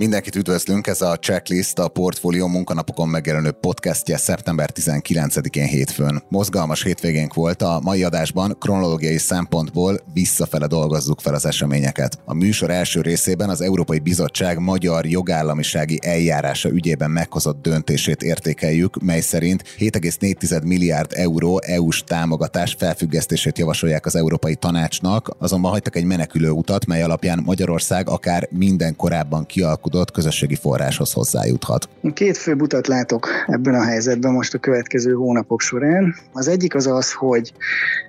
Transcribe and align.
Mindenkit 0.00 0.36
üdvözlünk, 0.36 0.86
ez 0.86 1.00
a 1.00 1.16
Checklist 1.16 1.78
a 1.78 1.88
Portfolio 1.88 2.48
munkanapokon 2.48 3.08
megjelenő 3.08 3.50
podcastje 3.50 4.16
szeptember 4.16 4.70
19-én 4.74 5.66
hétfőn. 5.66 6.22
Mozgalmas 6.28 6.82
hétvégénk 6.82 7.34
volt, 7.34 7.62
a 7.62 7.80
mai 7.82 8.04
adásban 8.04 8.56
kronológiai 8.58 9.18
szempontból 9.18 10.00
visszafele 10.12 10.66
dolgozzuk 10.66 11.20
fel 11.20 11.34
az 11.34 11.46
eseményeket. 11.46 12.18
A 12.24 12.34
műsor 12.34 12.70
első 12.70 13.00
részében 13.00 13.48
az 13.48 13.60
Európai 13.60 13.98
Bizottság 13.98 14.58
magyar 14.58 15.06
jogállamisági 15.06 15.98
eljárása 16.02 16.68
ügyében 16.68 17.10
meghozott 17.10 17.62
döntését 17.62 18.22
értékeljük, 18.22 19.02
mely 19.02 19.20
szerint 19.20 19.62
7,4 19.78 20.64
milliárd 20.64 21.12
euró 21.14 21.60
EU-s 21.60 22.04
támogatás 22.04 22.74
felfüggesztését 22.78 23.58
javasolják 23.58 24.06
az 24.06 24.16
Európai 24.16 24.54
Tanácsnak, 24.54 25.30
azonban 25.38 25.70
hagytak 25.70 25.96
egy 25.96 26.04
menekülő 26.04 26.50
utat, 26.50 26.86
mely 26.86 27.02
alapján 27.02 27.42
Magyarország 27.44 28.08
akár 28.08 28.48
minden 28.50 28.96
korábban 28.96 29.46
kialakult 29.46 29.88
gazdálkodott 29.90 30.10
közösségi 30.10 30.54
forráshoz 30.54 31.12
hozzájuthat. 31.12 31.88
Két 32.14 32.36
fő 32.36 32.54
utat 32.54 32.86
látok 32.86 33.28
ebben 33.46 33.74
a 33.74 33.82
helyzetben 33.82 34.32
most 34.32 34.54
a 34.54 34.58
következő 34.58 35.12
hónapok 35.12 35.60
során. 35.60 36.14
Az 36.32 36.48
egyik 36.48 36.74
az 36.74 36.86
az, 36.86 37.12
hogy 37.12 37.52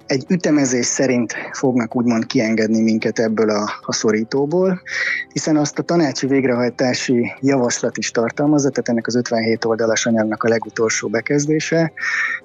egy 0.06 0.26
ütemezés 0.30 0.86
szerint 0.86 1.34
fognak 1.52 1.96
úgymond 1.96 2.26
kiengedni 2.26 2.82
minket 2.82 3.20
ebből 3.20 3.50
a, 3.50 3.70
a 3.82 3.94
szorítóból, 3.94 4.82
hiszen 5.34 5.58
azt 5.58 5.80
a 5.80 5.84
tanácsi 5.84 6.28
végrehajtási 6.28 7.32
javaslat 7.40 7.98
is 7.98 8.12
tartalmazza, 8.12 8.70
tehát 8.70 8.90
ennek 8.90 9.08
az 9.08 9.16
57 9.16 9.66
oldalas 9.66 10.06
anyagnak 10.06 10.44
a 10.44 10.50
legutolsó 10.50 11.08
bekezdése, 11.08 11.92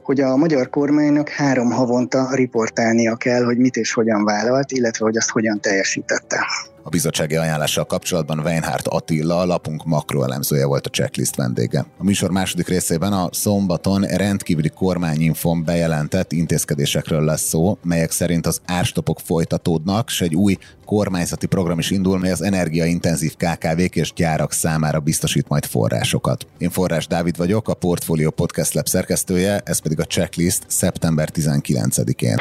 hogy 0.02 0.20
a 0.20 0.36
magyar 0.36 0.70
kormánynak 0.70 1.28
három 1.28 1.70
havonta 1.70 2.34
riportálnia 2.34 3.16
kell, 3.16 3.44
hogy 3.44 3.58
mit 3.58 3.76
és 3.76 3.92
hogyan 3.92 4.24
vállalt, 4.24 4.72
illetve 4.72 5.04
hogy 5.04 5.16
azt 5.16 5.30
hogyan 5.30 5.60
teljesítette. 5.60 6.46
A 6.86 6.88
bizottsági 6.88 7.36
ajánlással 7.36 7.84
kapcsolatban 7.84 8.38
Weinhardt 8.38 8.86
Attila, 8.86 9.44
lapunk 9.44 9.84
makroelemzője 9.84 10.66
volt 10.66 10.86
a 10.86 10.90
checklist 10.90 11.36
vendége. 11.36 11.86
A 11.98 12.04
műsor 12.04 12.30
második 12.30 12.68
részében 12.68 13.12
a 13.12 13.28
szombaton 13.32 14.02
rendkívüli 14.02 14.68
kormányinfon 14.68 15.64
bejelentett 15.64 16.32
intézkedésekről 16.32 17.24
lesz 17.24 17.42
szó, 17.42 17.78
melyek 17.82 18.10
szerint 18.10 18.46
az 18.46 18.60
árstopok 18.66 19.20
folytatódnak, 19.20 20.08
és 20.08 20.20
egy 20.20 20.34
új 20.34 20.58
kormányzati 20.84 21.46
program 21.46 21.78
is 21.78 21.90
indul, 21.90 22.18
mely 22.18 22.30
az 22.30 22.42
energiaintenzív 22.42 23.34
KKV-k 23.36 23.96
és 23.96 24.12
gyárak 24.12 24.52
számára 24.52 25.00
biztosít 25.00 25.48
majd 25.48 25.64
forrásokat. 25.64 26.46
Én 26.58 26.70
Forrás 26.70 27.06
Dávid 27.06 27.36
vagyok, 27.36 27.68
a 27.68 27.74
Portfolio 27.74 28.30
Podcast 28.30 28.74
Lab 28.74 28.86
szerkesztője, 28.86 29.60
ez 29.64 29.78
pedig 29.78 30.00
a 30.00 30.04
checklist 30.04 30.64
szeptember 30.66 31.28
19-én. 31.34 32.36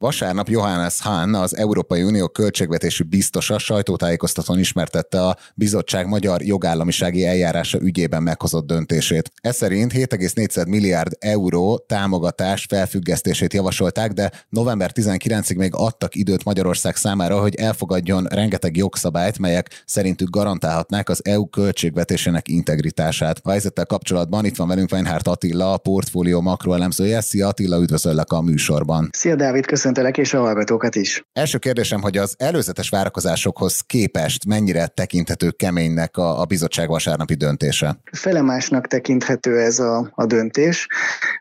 Vasárnap 0.00 0.48
Johannes 0.48 1.00
Hahn, 1.00 1.34
az 1.34 1.56
Európai 1.56 2.02
Unió 2.02 2.28
költségvetési 2.28 3.02
biztosa 3.02 3.58
sajtótájékoztatón 3.58 4.58
ismertette 4.58 5.22
a 5.22 5.36
bizottság 5.54 6.06
magyar 6.06 6.42
jogállamisági 6.42 7.26
eljárása 7.26 7.80
ügyében 7.80 8.22
meghozott 8.22 8.66
döntését. 8.66 9.30
Ez 9.40 9.56
szerint 9.56 9.92
7,4 9.92 10.68
milliárd 10.68 11.12
euró 11.18 11.84
támogatás 11.86 12.66
felfüggesztését 12.68 13.52
javasolták, 13.52 14.12
de 14.12 14.32
november 14.48 14.90
19-ig 14.94 15.56
még 15.56 15.70
adtak 15.74 16.14
időt 16.14 16.44
Magyarország 16.44 16.96
számára, 16.96 17.40
hogy 17.40 17.54
elfogadjon 17.54 18.24
rengeteg 18.24 18.76
jogszabályt, 18.76 19.38
melyek 19.38 19.82
szerintük 19.86 20.30
garantálhatnák 20.30 21.08
az 21.08 21.20
EU 21.24 21.48
költségvetésének 21.48 22.48
integritását. 22.48 23.40
A 23.42 23.50
helyzettel 23.50 23.86
kapcsolatban 23.86 24.44
itt 24.44 24.56
van 24.56 24.68
velünk 24.68 24.92
Weinhardt 24.92 25.28
Attila, 25.28 25.72
a 25.72 25.78
portfólió 25.78 26.40
makroelemzője. 26.40 27.20
Szia 27.20 27.48
Attila, 27.48 27.80
üdvözöllek 27.80 28.32
a 28.32 28.40
műsorban. 28.40 29.08
Szia 29.12 29.36
Dávid, 29.36 29.66
köszönöm 29.66 29.86
köszöntelek, 29.88 30.18
és 30.18 30.34
a 30.34 30.40
hallgatókat 30.40 30.94
is. 30.94 31.24
Első 31.32 31.58
kérdésem, 31.58 32.00
hogy 32.00 32.16
az 32.16 32.34
előzetes 32.38 32.88
várakozásokhoz 32.88 33.80
képest 33.80 34.46
mennyire 34.46 34.86
tekinthető 34.86 35.50
keménynek 35.50 36.16
a, 36.16 36.40
a 36.40 36.44
bizottság 36.44 36.88
vasárnapi 36.88 37.34
döntése? 37.34 38.00
Felemásnak 38.12 38.86
tekinthető 38.86 39.60
ez 39.60 39.78
a, 39.78 40.10
a 40.14 40.26
döntés, 40.26 40.86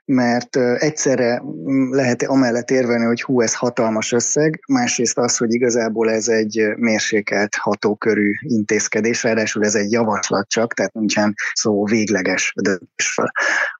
mert 0.05 0.55
egyszerre 0.77 1.41
lehet 1.89 2.23
amellett 2.23 2.71
érvelni, 2.71 3.05
hogy 3.05 3.21
hú, 3.21 3.41
ez 3.41 3.53
hatalmas 3.53 4.11
összeg, 4.11 4.59
másrészt 4.67 5.17
az, 5.17 5.37
hogy 5.37 5.53
igazából 5.53 6.11
ez 6.11 6.27
egy 6.27 6.73
mérsékelt 6.75 7.55
hatókörű 7.55 8.31
intézkedés, 8.39 9.23
ráadásul 9.23 9.63
ez 9.63 9.75
egy 9.75 9.91
javaslat 9.91 10.47
csak, 10.47 10.73
tehát 10.73 10.93
nincsen 10.93 11.33
szó 11.53 11.85
végleges 11.85 12.53
döntésről. 12.55 13.27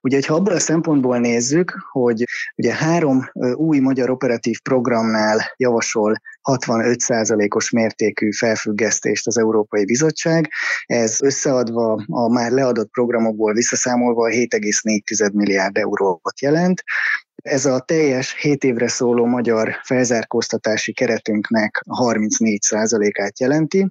Ugye, 0.00 0.20
ha 0.26 0.34
abból 0.34 0.54
a 0.54 0.58
szempontból 0.60 1.18
nézzük, 1.18 1.74
hogy 1.92 2.24
ugye 2.56 2.74
három 2.74 3.30
új 3.54 3.78
magyar 3.78 4.10
operatív 4.10 4.57
programnál 4.62 5.52
javasol 5.56 6.20
65%-os 6.42 7.70
mértékű 7.70 8.32
felfüggesztést 8.32 9.26
az 9.26 9.38
Európai 9.38 9.84
Bizottság. 9.84 10.50
Ez 10.86 11.22
összeadva 11.22 12.04
a 12.06 12.28
már 12.32 12.50
leadott 12.50 12.90
programokból 12.90 13.52
visszaszámolva 13.52 14.28
7,4 14.30 15.32
milliárd 15.32 15.76
eurót 15.76 16.40
jelent. 16.40 16.82
Ez 17.42 17.64
a 17.64 17.80
teljes 17.80 18.34
7 18.40 18.64
évre 18.64 18.88
szóló 18.88 19.24
magyar 19.24 19.80
felzárkóztatási 19.82 20.92
keretünknek 20.92 21.84
34%-át 21.86 23.40
jelenti. 23.40 23.88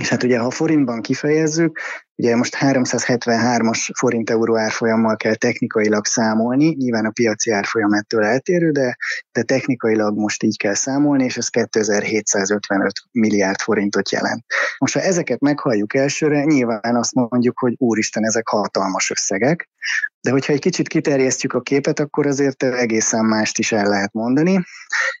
És 0.00 0.08
hát 0.08 0.22
ugye, 0.22 0.38
ha 0.38 0.50
forintban 0.50 1.00
kifejezzük, 1.00 1.80
Ugye 2.16 2.36
most 2.36 2.56
373-as 2.60 3.90
forint 3.98 4.30
euró 4.30 4.56
árfolyammal 4.56 5.16
kell 5.16 5.34
technikailag 5.34 6.06
számolni, 6.06 6.74
nyilván 6.78 7.04
a 7.04 7.10
piaci 7.10 7.50
árfolyam 7.50 7.92
ettől 7.92 8.24
eltérő, 8.24 8.70
de, 8.70 8.96
de 9.32 9.42
technikailag 9.42 10.18
most 10.18 10.42
így 10.42 10.56
kell 10.56 10.74
számolni, 10.74 11.24
és 11.24 11.36
ez 11.36 11.48
2755 11.48 12.92
milliárd 13.12 13.60
forintot 13.60 14.10
jelent. 14.10 14.44
Most 14.78 14.94
ha 14.94 15.00
ezeket 15.00 15.40
meghalljuk 15.40 15.94
elsőre, 15.94 16.44
nyilván 16.44 16.96
azt 16.96 17.14
mondjuk, 17.14 17.58
hogy 17.58 17.74
úristen, 17.78 18.24
ezek 18.24 18.48
hatalmas 18.48 19.10
összegek, 19.10 19.68
de 20.20 20.30
hogyha 20.30 20.52
egy 20.52 20.60
kicsit 20.60 20.88
kiterjesztjük 20.88 21.52
a 21.52 21.60
képet, 21.60 22.00
akkor 22.00 22.26
azért 22.26 22.62
egészen 22.62 23.24
mást 23.24 23.58
is 23.58 23.72
el 23.72 23.88
lehet 23.88 24.12
mondani. 24.12 24.64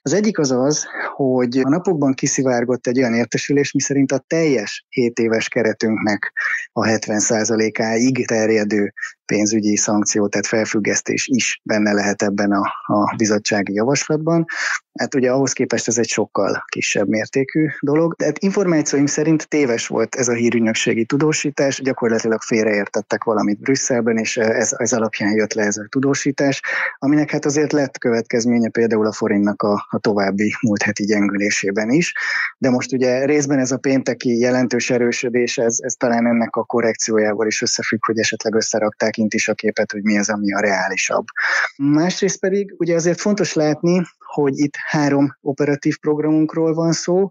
Az 0.02 0.12
egyik 0.12 0.38
az 0.38 0.50
az, 0.50 0.86
hogy 1.14 1.58
a 1.58 1.68
napokban 1.68 2.14
kiszivárgott 2.14 2.86
egy 2.86 2.98
olyan 2.98 3.14
értesülés, 3.14 3.72
miszerint 3.72 4.12
a 4.12 4.24
teljes 4.26 4.86
7 4.88 5.18
éves 5.18 5.48
keretünknek 5.48 6.32
a 6.72 6.83
70%-áig 6.84 8.26
terjedő 8.26 8.92
pénzügyi 9.26 9.76
szankció, 9.76 10.28
tehát 10.28 10.46
felfüggesztés 10.46 11.26
is 11.26 11.60
benne 11.62 11.92
lehet 11.92 12.22
ebben 12.22 12.52
a, 12.52 12.62
a 12.86 13.14
bizottsági 13.16 13.72
javaslatban. 13.72 14.44
Hát 14.98 15.14
ugye 15.14 15.30
ahhoz 15.30 15.52
képest 15.52 15.88
ez 15.88 15.98
egy 15.98 16.08
sokkal 16.08 16.64
kisebb 16.68 17.08
mértékű 17.08 17.66
dolog. 17.80 18.14
Tehát 18.14 18.38
információim 18.38 19.06
szerint 19.06 19.48
téves 19.48 19.86
volt 19.86 20.14
ez 20.14 20.28
a 20.28 20.32
hírügynökségi 20.32 21.04
tudósítás, 21.04 21.80
gyakorlatilag 21.82 22.42
félreértettek 22.42 23.24
valamit 23.24 23.60
Brüsszelben, 23.60 24.16
és 24.16 24.36
ez, 24.36 24.74
ez 24.76 24.92
alapján 24.92 25.34
jött 25.34 25.52
le 25.52 25.62
ez 25.62 25.76
a 25.76 25.86
tudósítás, 25.88 26.62
aminek 26.98 27.30
hát 27.30 27.44
azért 27.44 27.72
lett 27.72 27.98
következménye 27.98 28.68
például 28.68 29.06
a 29.06 29.12
forintnak 29.12 29.62
a, 29.62 29.86
a 29.90 29.98
további 29.98 30.54
múlt 30.60 30.82
heti 30.82 31.04
gyengülésében 31.04 31.90
is. 31.90 32.12
De 32.58 32.70
most 32.70 32.92
ugye 32.92 33.24
részben 33.24 33.58
ez 33.58 33.72
a 33.72 33.78
pénteki 33.78 34.38
jelentős 34.38 34.90
erősödés, 34.90 35.58
ez, 35.58 35.78
ez 35.80 35.94
talán 35.94 36.26
ennek 36.26 36.56
a 36.56 36.64
korrekciójával 36.64 37.46
is 37.46 37.62
összefügg, 37.62 38.04
hogy 38.04 38.18
esetleg 38.18 38.54
összerakták 38.54 39.13
tekint 39.14 39.34
is 39.34 39.48
a 39.48 39.54
képet, 39.54 39.92
hogy 39.92 40.02
mi 40.02 40.18
az, 40.18 40.28
ami 40.28 40.52
a 40.52 40.60
reálisabb. 40.60 41.24
Másrészt 41.76 42.40
pedig 42.40 42.74
ugye 42.78 42.94
azért 42.94 43.20
fontos 43.20 43.52
látni, 43.52 44.02
hogy 44.18 44.58
itt 44.58 44.74
három 44.76 45.36
operatív 45.40 45.98
programunkról 45.98 46.74
van 46.74 46.92
szó, 46.92 47.30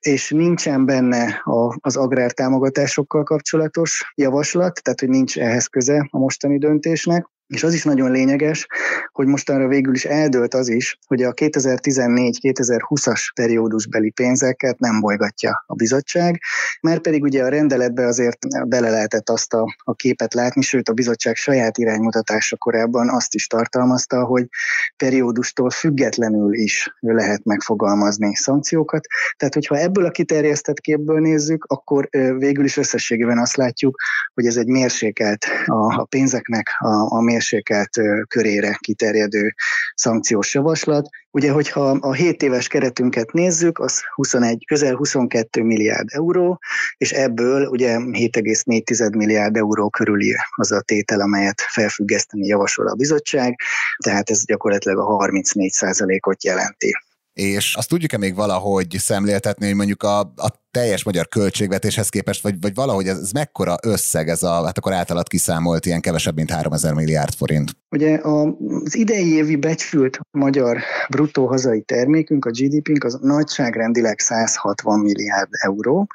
és 0.00 0.30
nincsen 0.30 0.86
benne 0.86 1.40
a, 1.44 1.76
az 1.80 1.96
agrártámogatásokkal 1.96 3.22
kapcsolatos 3.22 4.12
javaslat, 4.14 4.82
tehát 4.82 5.00
hogy 5.00 5.08
nincs 5.08 5.38
ehhez 5.38 5.66
köze 5.66 6.08
a 6.10 6.18
mostani 6.18 6.58
döntésnek. 6.58 7.26
És 7.48 7.62
az 7.62 7.74
is 7.74 7.84
nagyon 7.84 8.10
lényeges, 8.10 8.66
hogy 9.12 9.26
mostanra 9.26 9.68
végül 9.68 9.94
is 9.94 10.04
eldőlt 10.04 10.54
az 10.54 10.68
is, 10.68 10.98
hogy 11.06 11.22
a 11.22 11.32
2014-2020-as 11.32 13.20
periódusbeli 13.34 14.10
pénzeket 14.10 14.78
nem 14.78 15.00
bolygatja 15.00 15.64
a 15.66 15.74
bizottság, 15.74 16.40
mert 16.80 17.00
pedig 17.00 17.22
ugye 17.22 17.44
a 17.44 17.48
rendeletbe 17.48 18.06
azért 18.06 18.38
bele 18.66 18.90
lehetett 18.90 19.28
azt 19.28 19.54
a, 19.54 19.64
a 19.84 19.94
képet 19.94 20.34
látni, 20.34 20.62
sőt 20.62 20.88
a 20.88 20.92
bizottság 20.92 21.36
saját 21.36 21.78
iránymutatása 21.78 22.56
korábban 22.56 23.08
azt 23.10 23.34
is 23.34 23.46
tartalmazta, 23.46 24.24
hogy 24.24 24.48
periódustól 24.96 25.70
függetlenül 25.70 26.54
is 26.54 26.94
lehet 27.00 27.44
megfogalmazni 27.44 28.34
szankciókat. 28.34 29.06
Tehát, 29.36 29.54
hogyha 29.54 29.76
ebből 29.76 30.04
a 30.04 30.10
kiterjesztett 30.10 30.80
képből 30.80 31.20
nézzük, 31.20 31.64
akkor 31.64 32.08
végül 32.38 32.64
is 32.64 32.76
összességében 32.76 33.38
azt 33.38 33.56
látjuk, 33.56 33.96
hogy 34.34 34.46
ez 34.46 34.56
egy 34.56 34.66
mérsékelt 34.66 35.44
a, 35.66 36.00
a 36.00 36.04
pénzeknek 36.04 36.68
a, 36.78 37.14
a 37.14 37.20
mérsékelt 37.38 37.90
körére 38.28 38.76
kiterjedő 38.80 39.54
szankciós 39.94 40.54
javaslat. 40.54 41.08
Ugye, 41.30 41.50
hogyha 41.50 41.90
a 41.90 42.12
7 42.12 42.42
éves 42.42 42.68
keretünket 42.68 43.32
nézzük, 43.32 43.78
az 43.78 44.02
21, 44.14 44.64
közel 44.66 44.94
22 44.94 45.62
milliárd 45.62 46.08
euró, 46.12 46.58
és 46.96 47.12
ebből 47.12 47.66
ugye 47.66 47.96
7,4 47.96 49.16
milliárd 49.16 49.56
euró 49.56 49.90
körüli 49.90 50.34
az 50.56 50.72
a 50.72 50.80
tétel, 50.80 51.20
amelyet 51.20 51.60
felfüggeszteni 51.60 52.46
javasol 52.46 52.88
a 52.88 52.94
bizottság, 52.94 53.60
tehát 54.04 54.30
ez 54.30 54.44
gyakorlatilag 54.44 54.98
a 54.98 55.04
34 55.04 55.72
ot 56.20 56.44
jelenti. 56.44 56.92
És 57.32 57.74
azt 57.74 57.88
tudjuk-e 57.88 58.18
még 58.18 58.34
valahogy 58.34 58.96
szemléltetni, 58.98 59.66
hogy 59.66 59.74
mondjuk 59.74 60.02
a, 60.02 60.20
a 60.20 60.67
teljes 60.70 61.04
magyar 61.04 61.28
költségvetéshez 61.28 62.08
képest, 62.08 62.42
vagy, 62.42 62.60
vagy 62.60 62.74
valahogy 62.74 63.06
ez, 63.06 63.18
ez 63.18 63.30
mekkora 63.32 63.76
összeg 63.82 64.28
ez 64.28 64.42
a, 64.42 64.64
hát 64.64 64.78
akkor 64.78 64.92
általad 64.92 65.28
kiszámolt 65.28 65.86
ilyen 65.86 66.00
kevesebb, 66.00 66.34
mint 66.34 66.50
3000 66.50 66.94
milliárd 66.94 67.34
forint? 67.34 67.70
Ugye 67.90 68.18
az 68.22 68.96
idei 68.96 69.32
évi 69.34 69.56
becsült 69.56 70.18
magyar 70.30 70.78
bruttó 71.08 71.46
hazai 71.46 71.80
termékünk, 71.80 72.44
a 72.44 72.50
GDP-nk 72.50 73.04
az 73.04 73.18
nagyságrendileg 73.20 74.18
160 74.18 75.00
milliárd 75.00 75.48
euró. 75.50 76.06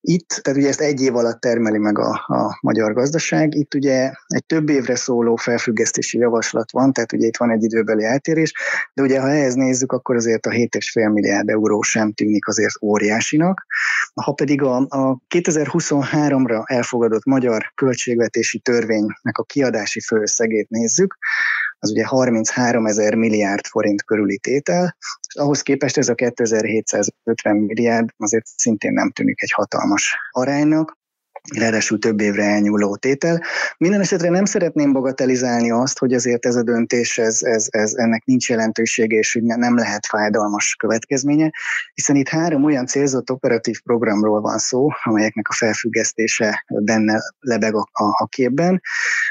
Itt, 0.00 0.28
tehát 0.42 0.58
ugye 0.58 0.68
ezt 0.68 0.80
egy 0.80 1.00
év 1.00 1.16
alatt 1.16 1.40
termeli 1.40 1.78
meg 1.78 1.98
a, 1.98 2.10
a 2.26 2.58
magyar 2.60 2.92
gazdaság, 2.92 3.54
itt 3.54 3.74
ugye 3.74 4.12
egy 4.26 4.44
több 4.46 4.68
évre 4.68 4.96
szóló 4.96 5.36
felfüggesztési 5.36 6.18
javaslat 6.18 6.72
van, 6.72 6.92
tehát 6.92 7.12
ugye 7.12 7.26
itt 7.26 7.36
van 7.36 7.50
egy 7.50 7.62
időbeli 7.62 8.04
eltérés, 8.04 8.52
de 8.94 9.02
ugye 9.02 9.20
ha 9.20 9.28
ehhez 9.28 9.54
nézzük, 9.54 9.92
akkor 9.92 10.16
azért 10.16 10.46
a 10.46 10.50
7,5 10.50 11.12
milliárd 11.12 11.48
euró 11.48 11.82
sem 11.82 12.12
tűnik 12.12 12.46
azért 12.46 12.82
óriásinak. 12.82 13.66
Ha 14.14 14.32
pedig 14.32 14.62
a, 14.62 14.76
a 14.76 15.18
2023-ra 15.34 16.62
elfogadott 16.64 17.24
magyar 17.24 17.72
költségvetési 17.74 18.58
törvénynek 18.58 19.38
a 19.38 19.42
kiadási 19.42 20.00
főszegét 20.00 20.68
nézzük, 20.68 21.16
az 21.78 21.90
ugye 21.90 22.06
33 22.06 22.86
ezer 22.86 23.14
milliárd 23.14 23.66
forint 23.66 24.04
körüli 24.04 24.38
tétel, 24.38 24.96
és 25.28 25.34
ahhoz 25.34 25.62
képest 25.62 25.98
ez 25.98 26.08
a 26.08 26.14
2750 26.14 27.56
milliárd 27.56 28.08
azért 28.16 28.46
szintén 28.46 28.92
nem 28.92 29.10
tűnik 29.10 29.42
egy 29.42 29.52
hatalmas 29.52 30.16
aránynak 30.30 31.02
ráadásul 31.52 31.98
több 31.98 32.20
évre 32.20 32.44
elnyúló 32.44 32.96
tétel. 32.96 33.42
Minden 33.78 34.00
esetre 34.00 34.28
nem 34.28 34.44
szeretném 34.44 34.92
bagatelizálni 34.92 35.70
azt, 35.70 35.98
hogy 35.98 36.12
azért 36.12 36.46
ez 36.46 36.54
a 36.54 36.62
döntés, 36.62 37.18
ez, 37.18 37.42
ez, 37.42 37.66
ez 37.70 37.92
ennek 37.94 38.24
nincs 38.24 38.48
jelentősége, 38.48 39.16
és 39.16 39.32
hogy 39.32 39.42
nem 39.42 39.76
lehet 39.76 40.06
fájdalmas 40.06 40.74
következménye, 40.74 41.50
hiszen 41.94 42.16
itt 42.16 42.28
három 42.28 42.64
olyan 42.64 42.86
célzott 42.86 43.30
operatív 43.30 43.80
programról 43.80 44.40
van 44.40 44.58
szó, 44.58 44.88
amelyeknek 45.02 45.48
a 45.48 45.52
felfüggesztése 45.52 46.64
benne 46.66 47.20
lebeg 47.40 47.74
a, 47.74 47.88
a, 47.92 48.04
a 48.04 48.26
képben. 48.26 48.80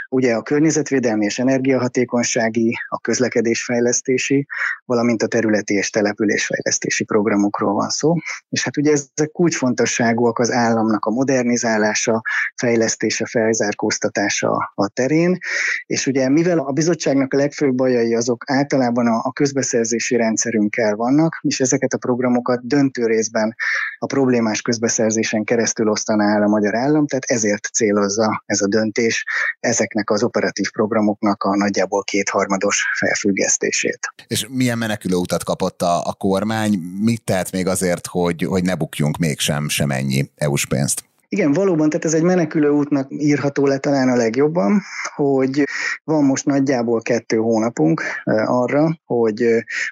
Ugye 0.09 0.33
a 0.33 0.41
környezetvédelmi 0.41 1.25
és 1.25 1.39
energiahatékonysági, 1.39 2.77
a 2.87 2.99
közlekedésfejlesztési, 2.99 4.45
valamint 4.85 5.23
a 5.23 5.27
területi 5.27 5.73
és 5.73 5.89
településfejlesztési 5.89 7.03
programokról 7.03 7.73
van 7.73 7.89
szó. 7.89 8.13
És 8.49 8.63
hát 8.63 8.77
ugye 8.77 8.91
ezek 8.91 9.31
kulcsfontosságúak 9.31 10.39
az 10.39 10.51
államnak 10.51 11.05
a 11.05 11.11
modernizálása, 11.11 12.02
kutatása, 12.03 12.21
fejlesztése, 12.55 13.25
felzárkóztatása 13.25 14.71
a 14.75 14.87
terén. 14.87 15.37
És 15.85 16.07
ugye 16.07 16.29
mivel 16.29 16.59
a 16.59 16.71
bizottságnak 16.71 17.33
a 17.33 17.37
legfőbb 17.37 17.75
bajai 17.75 18.15
azok 18.15 18.43
általában 18.45 19.07
a, 19.07 19.19
a 19.23 19.31
közbeszerzési 19.31 20.15
rendszerünkkel 20.15 20.95
vannak, 20.95 21.39
és 21.41 21.59
ezeket 21.59 21.93
a 21.93 21.97
programokat 21.97 22.67
döntő 22.67 23.05
részben 23.05 23.55
a 23.97 24.05
problémás 24.05 24.61
közbeszerzésen 24.61 25.43
keresztül 25.43 25.89
osztaná 25.89 26.35
el 26.35 26.43
a 26.43 26.47
magyar 26.47 26.75
állam, 26.75 27.07
tehát 27.07 27.23
ezért 27.25 27.65
célozza 27.73 28.43
ez 28.45 28.61
a 28.61 28.67
döntés 28.67 29.23
ezeknek 29.59 30.09
az 30.09 30.23
operatív 30.23 30.71
programoknak 30.71 31.43
a 31.43 31.55
nagyjából 31.55 32.03
kétharmados 32.03 32.83
felfüggesztését. 32.97 33.99
És 34.27 34.47
milyen 34.49 34.77
menekülő 34.77 35.15
utat 35.15 35.43
kapott 35.43 35.81
a, 35.81 36.05
a 36.05 36.13
kormány? 36.13 36.73
Mit 37.01 37.23
tehet 37.23 37.51
még 37.51 37.67
azért, 37.67 38.07
hogy, 38.07 38.43
hogy 38.43 38.63
ne 38.63 38.75
bukjunk 38.75 39.17
mégsem 39.17 39.69
sem 39.69 39.91
ennyi 39.91 40.31
EU-s 40.35 40.65
pénzt? 40.65 41.03
Igen, 41.33 41.51
valóban, 41.51 41.89
tehát 41.89 42.05
ez 42.05 42.13
egy 42.13 42.23
menekülő 42.23 42.69
útnak 42.69 43.07
írható 43.09 43.65
le 43.65 43.77
talán 43.77 44.09
a 44.09 44.15
legjobban, 44.15 44.81
hogy 45.15 45.63
van 46.03 46.23
most 46.23 46.45
nagyjából 46.45 47.01
kettő 47.01 47.37
hónapunk 47.37 48.01
arra, 48.45 48.99
hogy 49.05 49.43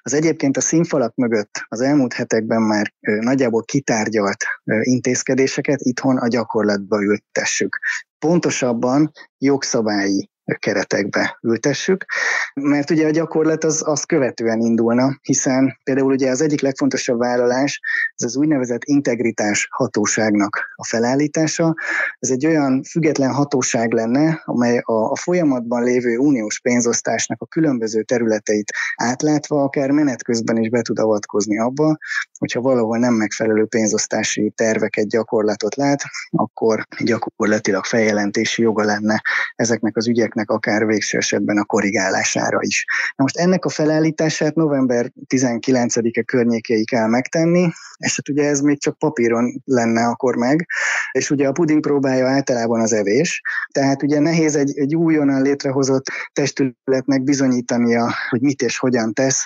az 0.02 0.14
egyébként 0.14 0.58
a 0.58 0.62
színfalak 0.62 1.16
mögött 1.16 1.66
az 1.68 1.82
elmúlt 1.82 2.14
hetekben 2.14 2.62
már 2.62 2.94
nagyjából 3.00 3.64
kitárgyalt 3.64 4.44
intézkedéseket 4.82 5.82
itthon 5.82 6.18
a 6.18 6.28
gyakorlatba 6.28 7.02
ültessük. 7.04 7.80
Pontosabban 8.20 9.12
jogszabályi 9.38 10.30
keretekbe 10.60 11.38
ültessük, 11.42 12.06
mert 12.54 12.90
ugye 12.90 13.08
a 13.08 13.12
gyakorlat 13.12 13.64
az, 13.64 13.82
az 13.86 14.04
követően 14.04 14.60
indulna, 14.60 15.18
hiszen 15.22 15.78
például 15.84 16.12
ugye 16.12 16.30
az 16.30 16.42
egyik 16.42 16.62
legfontosabb 16.62 17.20
vállalás, 17.20 17.80
ez 18.16 18.26
az 18.26 18.36
úgynevezett 18.36 18.84
integritás 18.84 19.68
hatóságnak 19.72 20.72
a 20.76 20.86
felállítása. 20.86 21.76
Ez 22.20 22.30
egy 22.30 22.46
olyan 22.46 22.84
független 22.84 23.34
hatóság 23.34 23.92
lenne, 23.92 24.42
amely 24.46 24.78
a, 24.78 24.94
a 24.94 25.16
folyamatban 25.16 25.84
lévő 25.84 26.18
uniós 26.18 26.60
pénzosztásnak 26.60 27.42
a 27.42 27.46
különböző 27.46 28.04
területeit 28.04 28.72
átlátva, 28.96 29.64
akár 29.64 29.92
menet 29.92 30.24
közben 30.24 30.58
is 30.58 30.70
be 30.70 30.82
tud 30.82 31.00
avatkozni 31.00 31.60
abba, 31.60 31.98
hogyha 32.40 32.62
valahol 32.62 32.98
nem 32.98 33.14
megfelelő 33.14 33.66
pénzosztási 33.66 34.54
terveket, 34.56 35.08
gyakorlatot 35.08 35.76
lát, 35.76 36.02
akkor 36.30 36.86
gyakorlatilag 37.00 37.86
feljelentési 37.86 38.62
joga 38.62 38.84
lenne 38.84 39.22
ezeknek 39.56 39.98
az 39.98 40.08
ügyeknek 40.08 40.41
akár 40.50 40.86
végső 40.86 41.18
esetben 41.18 41.58
a 41.58 41.66
korrigálására 41.66 42.58
is. 42.62 42.86
Na 43.16 43.24
most 43.24 43.38
ennek 43.38 43.66
a 43.66 43.70
felállítását 43.70 44.56
november 44.56 45.12
19-e 45.28 46.22
környékéig 46.22 46.90
kell 46.90 47.08
megtenni, 47.08 47.70
és 47.98 48.16
hát 48.16 48.30
ugye 48.30 48.48
ez 48.48 48.60
még 48.60 48.80
csak 48.80 48.98
papíron 48.98 49.62
lenne 49.66 50.06
akkor 50.06 50.36
meg, 50.36 50.68
és 51.12 51.30
ugye 51.30 51.48
a 51.48 51.52
puding 51.52 51.82
próbája 51.82 52.28
általában 52.28 52.82
az 52.82 52.94
evés, 52.94 53.42
tehát 53.72 54.04
ugye 54.04 54.20
nehéz 54.20 54.56
egy, 54.56 54.78
egy 54.78 54.96
újonnan 54.96 55.42
létrehozott 55.42 56.06
testületnek 56.34 57.24
bizonyítania, 57.24 58.14
hogy 58.30 58.42
mit 58.42 58.62
és 58.62 58.78
hogyan 58.78 59.14
tesz, 59.14 59.44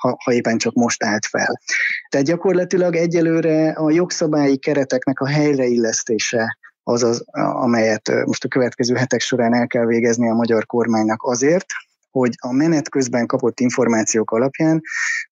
ha, 0.00 0.16
ha 0.24 0.32
éppen 0.32 0.58
csak 0.58 0.74
most 0.74 1.04
állt 1.04 1.26
fel. 1.26 1.60
Tehát 2.08 2.26
gyakorlatilag 2.26 2.96
egyelőre 2.96 3.70
a 3.70 3.90
jogszabályi 3.90 4.56
kereteknek 4.56 5.20
a 5.20 5.28
helyreillesztése 5.28 6.58
az 6.84 7.02
az, 7.02 7.24
amelyet 7.36 8.10
most 8.24 8.44
a 8.44 8.48
következő 8.48 8.94
hetek 8.94 9.20
során 9.20 9.54
el 9.54 9.66
kell 9.66 9.86
végezni 9.86 10.28
a 10.28 10.34
magyar 10.34 10.66
kormánynak 10.66 11.22
azért, 11.22 11.66
hogy 12.10 12.34
a 12.38 12.52
menet 12.52 12.88
közben 12.88 13.26
kapott 13.26 13.60
információk 13.60 14.30
alapján 14.30 14.80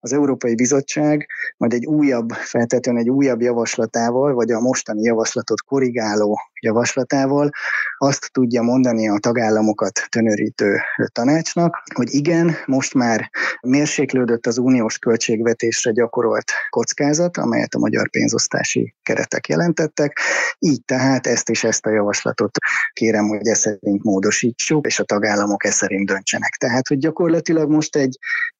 az 0.00 0.12
Európai 0.12 0.54
Bizottság 0.54 1.26
majd 1.56 1.72
egy 1.72 1.86
újabb, 1.86 2.30
feltetően 2.30 2.96
egy 2.96 3.10
újabb 3.10 3.40
javaslatával, 3.40 4.34
vagy 4.34 4.50
a 4.50 4.60
mostani 4.60 5.02
javaslatot 5.02 5.60
korrigáló 5.60 6.38
javaslatával 6.62 7.50
azt 7.98 8.32
tudja 8.32 8.62
mondani 8.62 9.08
a 9.08 9.18
tagállamokat 9.18 10.00
tönörítő 10.08 10.80
tanácsnak, 11.12 11.82
hogy 11.94 12.08
igen, 12.14 12.56
most 12.66 12.94
már 12.94 13.30
mérséklődött 13.60 14.46
az 14.46 14.58
uniós 14.58 14.98
költségvetésre 14.98 15.90
gyakorolt 15.90 16.52
kockázat, 16.70 17.36
amelyet 17.36 17.74
a 17.74 17.78
magyar 17.78 18.10
pénzosztási 18.10 18.94
keretek 19.02 19.48
jelentettek, 19.48 20.18
így 20.58 20.84
tehát 20.84 21.26
ezt 21.26 21.48
és 21.48 21.64
ezt 21.64 21.86
a 21.86 21.90
javaslatot 21.90 22.58
kérem, 22.92 23.28
hogy 23.28 23.46
ez 23.46 23.58
szerint 23.58 24.02
módosítsuk, 24.02 24.86
és 24.86 24.98
a 24.98 25.04
tagállamok 25.04 25.64
ez 25.64 25.74
szerint 25.74 26.06
döntsenek. 26.06 26.56
Tehát, 26.56 26.88
hogy 26.88 26.98
gyakorlatilag 26.98 27.70
most 27.70 27.96
egy 27.96 28.18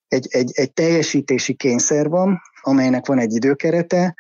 egy, 0.09 0.26
egy, 0.31 0.50
egy 0.55 0.73
teljesítési 0.73 1.55
kényszer 1.55 2.09
van, 2.09 2.41
amelynek 2.62 3.07
van 3.07 3.19
egy 3.19 3.35
időkerete, 3.35 4.14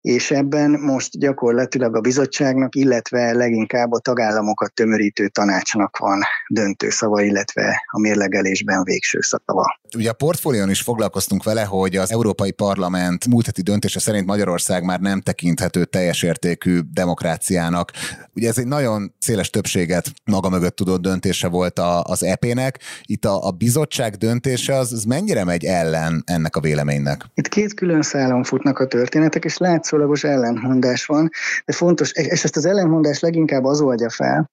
és 0.00 0.30
ebben 0.30 0.70
most 0.70 1.18
gyakorlatilag 1.18 1.96
a 1.96 2.00
bizottságnak, 2.00 2.74
illetve 2.74 3.32
leginkább 3.32 3.92
a 3.92 3.98
tagállamokat 3.98 4.72
tömörítő 4.74 5.28
tanácsnak 5.28 5.98
van 5.98 6.22
döntő 6.48 6.90
szava, 6.90 7.22
illetve 7.22 7.82
a 7.90 8.00
mérlegelésben 8.00 8.82
végső 8.82 9.18
szava. 9.20 9.78
Ugye 9.96 10.10
a 10.10 10.12
portfólión 10.12 10.70
is 10.70 10.80
foglalkoztunk 10.80 11.44
vele, 11.44 11.64
hogy 11.64 11.96
az 11.96 12.12
Európai 12.12 12.50
Parlament 12.50 13.26
múlt 13.26 13.46
heti 13.46 13.62
döntése 13.62 14.00
szerint 14.00 14.26
Magyarország 14.26 14.84
már 14.84 15.00
nem 15.00 15.20
tekinthető 15.20 15.84
teljes 15.84 16.22
értékű 16.22 16.78
demokráciának. 16.92 17.92
Ugye 18.34 18.48
ez 18.48 18.58
egy 18.58 18.66
nagyon 18.66 19.14
széles 19.18 19.50
többséget 19.50 20.12
maga 20.24 20.48
mögött 20.48 20.76
tudott 20.76 21.00
döntése 21.00 21.48
volt 21.48 21.80
az 22.02 22.22
EP-nek. 22.22 22.78
Itt 23.02 23.24
a, 23.24 23.46
a 23.46 23.50
bizottság 23.50 24.14
döntése 24.14 24.74
az, 24.74 24.92
az 24.92 25.04
mennyire 25.04 25.44
megy 25.44 25.64
ellen 25.64 26.22
ennek 26.26 26.56
a 26.56 26.60
véleménynek? 26.60 27.24
Itt 27.34 27.48
két 27.48 27.74
külön 27.86 28.02
szálon 28.02 28.42
futnak 28.42 28.78
a 28.78 28.86
történetek, 28.86 29.44
és 29.44 29.56
látszólagos 29.56 30.24
ellentmondás 30.24 31.06
van, 31.06 31.30
de 31.64 31.72
fontos, 31.72 32.12
és 32.12 32.44
ezt 32.44 32.56
az 32.56 32.66
ellentmondást 32.66 33.20
leginkább 33.20 33.64
az 33.64 33.80
oldja 33.80 34.10
fel, 34.10 34.50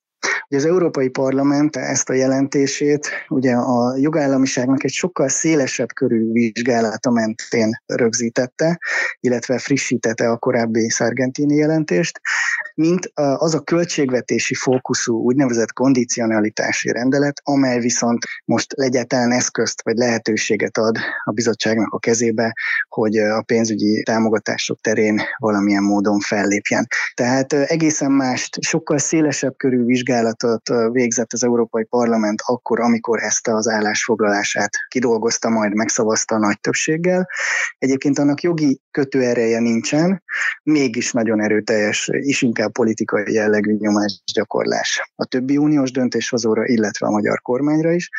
hogy 0.47 0.57
az 0.57 0.65
Európai 0.65 1.09
Parlament 1.09 1.75
ezt 1.75 2.09
a 2.09 2.13
jelentését 2.13 3.09
ugye 3.27 3.53
a 3.53 3.95
jogállamiságnak 3.97 4.83
egy 4.83 4.91
sokkal 4.91 5.27
szélesebb 5.27 5.93
körű 5.93 6.31
vizsgálata 6.31 7.11
mentén 7.11 7.81
rögzítette, 7.85 8.79
illetve 9.19 9.57
frissítette 9.57 10.29
a 10.29 10.37
korábbi 10.37 10.89
Sargentini 10.89 11.55
jelentést, 11.55 12.19
mint 12.75 13.11
az 13.15 13.53
a 13.53 13.59
költségvetési 13.59 14.53
fókuszú 14.53 15.21
úgynevezett 15.21 15.73
kondicionalitási 15.73 16.91
rendelet, 16.91 17.41
amely 17.43 17.79
viszont 17.79 18.25
most 18.45 18.73
egyáltalán 18.73 19.31
eszközt 19.31 19.83
vagy 19.83 19.95
lehetőséget 19.95 20.77
ad 20.77 20.97
a 21.23 21.31
bizottságnak 21.31 21.93
a 21.93 21.99
kezébe, 21.99 22.53
hogy 22.89 23.17
a 23.17 23.41
pénzügyi 23.41 24.03
támogatások 24.03 24.79
terén 24.81 25.21
valamilyen 25.37 25.83
módon 25.83 26.19
fellépjen. 26.19 26.87
Tehát 27.13 27.53
egészen 27.53 28.11
mást, 28.11 28.63
sokkal 28.63 28.97
szélesebb 28.97 29.57
körű 29.57 29.83
vizsgálatot 29.83 30.69
végzett 30.91 31.33
az 31.33 31.43
Európai 31.43 31.83
Parlament 31.83 32.41
akkor, 32.45 32.79
amikor 32.79 33.19
ezt 33.23 33.47
az 33.47 33.67
állásfoglalását 33.67 34.69
kidolgozta, 34.87 35.49
majd 35.49 35.73
megszavazta 35.73 36.35
a 36.35 36.39
nagy 36.39 36.59
többséggel. 36.59 37.29
Egyébként 37.77 38.19
annak 38.19 38.41
jogi 38.41 38.81
kötőereje 38.91 39.59
nincsen, 39.59 40.23
mégis 40.63 41.11
nagyon 41.11 41.41
erőteljes, 41.41 42.07
és 42.11 42.41
inkább 42.41 42.62
politikai 42.69 43.33
jellegű 43.33 43.75
nyomásgyakorlás 43.79 45.11
a 45.15 45.25
többi 45.25 45.57
uniós 45.57 45.91
döntéshozóra, 45.91 46.65
illetve 46.65 47.07
a 47.07 47.11
magyar 47.11 47.41
kormányra 47.41 47.91
is. 47.91 48.09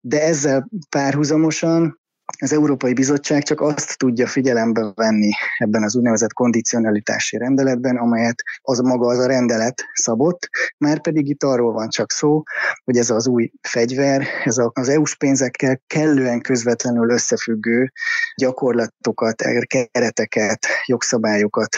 De 0.00 0.22
ezzel 0.22 0.68
párhuzamosan 0.88 1.99
az 2.40 2.52
Európai 2.52 2.92
Bizottság 2.92 3.42
csak 3.42 3.60
azt 3.60 3.98
tudja 3.98 4.26
figyelembe 4.26 4.92
venni 4.94 5.30
ebben 5.58 5.82
az 5.82 5.96
úgynevezett 5.96 6.32
kondicionalitási 6.32 7.36
rendeletben, 7.36 7.96
amelyet 7.96 8.42
az 8.62 8.78
maga 8.78 9.06
az 9.06 9.18
a 9.18 9.26
rendelet 9.26 9.84
szabott, 9.94 10.48
már 10.78 11.00
pedig 11.00 11.28
itt 11.28 11.42
arról 11.42 11.72
van 11.72 11.88
csak 11.88 12.12
szó, 12.12 12.42
hogy 12.84 12.96
ez 12.96 13.10
az 13.10 13.26
új 13.26 13.50
fegyver, 13.62 14.26
ez 14.44 14.56
az 14.72 14.88
EU-s 14.88 15.16
pénzekkel 15.16 15.80
kellően 15.86 16.40
közvetlenül 16.40 17.10
összefüggő 17.10 17.92
gyakorlatokat, 18.36 19.42
kereteket, 19.66 20.66
jogszabályokat 20.86 21.76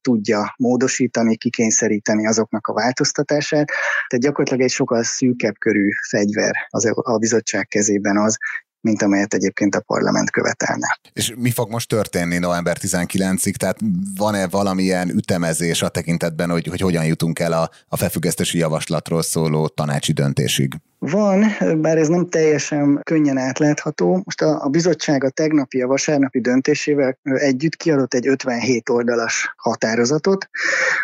tudja 0.00 0.54
módosítani, 0.56 1.36
kikényszeríteni 1.36 2.26
azoknak 2.26 2.66
a 2.66 2.72
változtatását. 2.72 3.66
Tehát 4.08 4.24
gyakorlatilag 4.24 4.62
egy 4.62 4.70
sokkal 4.70 5.02
szűkebb 5.02 5.54
körű 5.58 5.88
fegyver 6.08 6.54
az 6.68 6.92
a 6.94 7.18
bizottság 7.18 7.66
kezében 7.66 8.18
az, 8.18 8.38
mint 8.86 9.02
amelyet 9.02 9.34
egyébként 9.34 9.74
a 9.74 9.80
parlament 9.80 10.30
követelne. 10.30 10.98
És 11.12 11.34
mi 11.36 11.50
fog 11.50 11.70
most 11.70 11.88
történni 11.88 12.38
november 12.38 12.76
19-ig? 12.80 13.54
Tehát 13.54 13.78
van-e 14.16 14.48
valamilyen 14.48 15.08
ütemezés 15.08 15.82
a 15.82 15.88
tekintetben, 15.88 16.50
hogy, 16.50 16.66
hogy 16.66 16.80
hogyan 16.80 17.04
jutunk 17.04 17.38
el 17.38 17.52
a, 17.52 17.70
a 17.88 17.96
felfüggesztési 17.96 18.58
javaslatról 18.58 19.22
szóló 19.22 19.68
tanácsi 19.68 20.12
döntésig? 20.12 20.74
Van, 20.98 21.44
bár 21.80 21.98
ez 21.98 22.08
nem 22.08 22.28
teljesen 22.28 23.00
könnyen 23.02 23.38
átlátható. 23.38 24.20
Most 24.24 24.42
a, 24.42 24.64
a 24.64 24.68
bizottság 24.68 25.24
a 25.24 25.30
tegnapi, 25.30 25.82
a 25.82 25.86
vasárnapi 25.86 26.40
döntésével 26.40 27.18
együtt 27.22 27.76
kiadott 27.76 28.14
egy 28.14 28.26
57 28.26 28.88
oldalas 28.88 29.54
határozatot, 29.56 30.48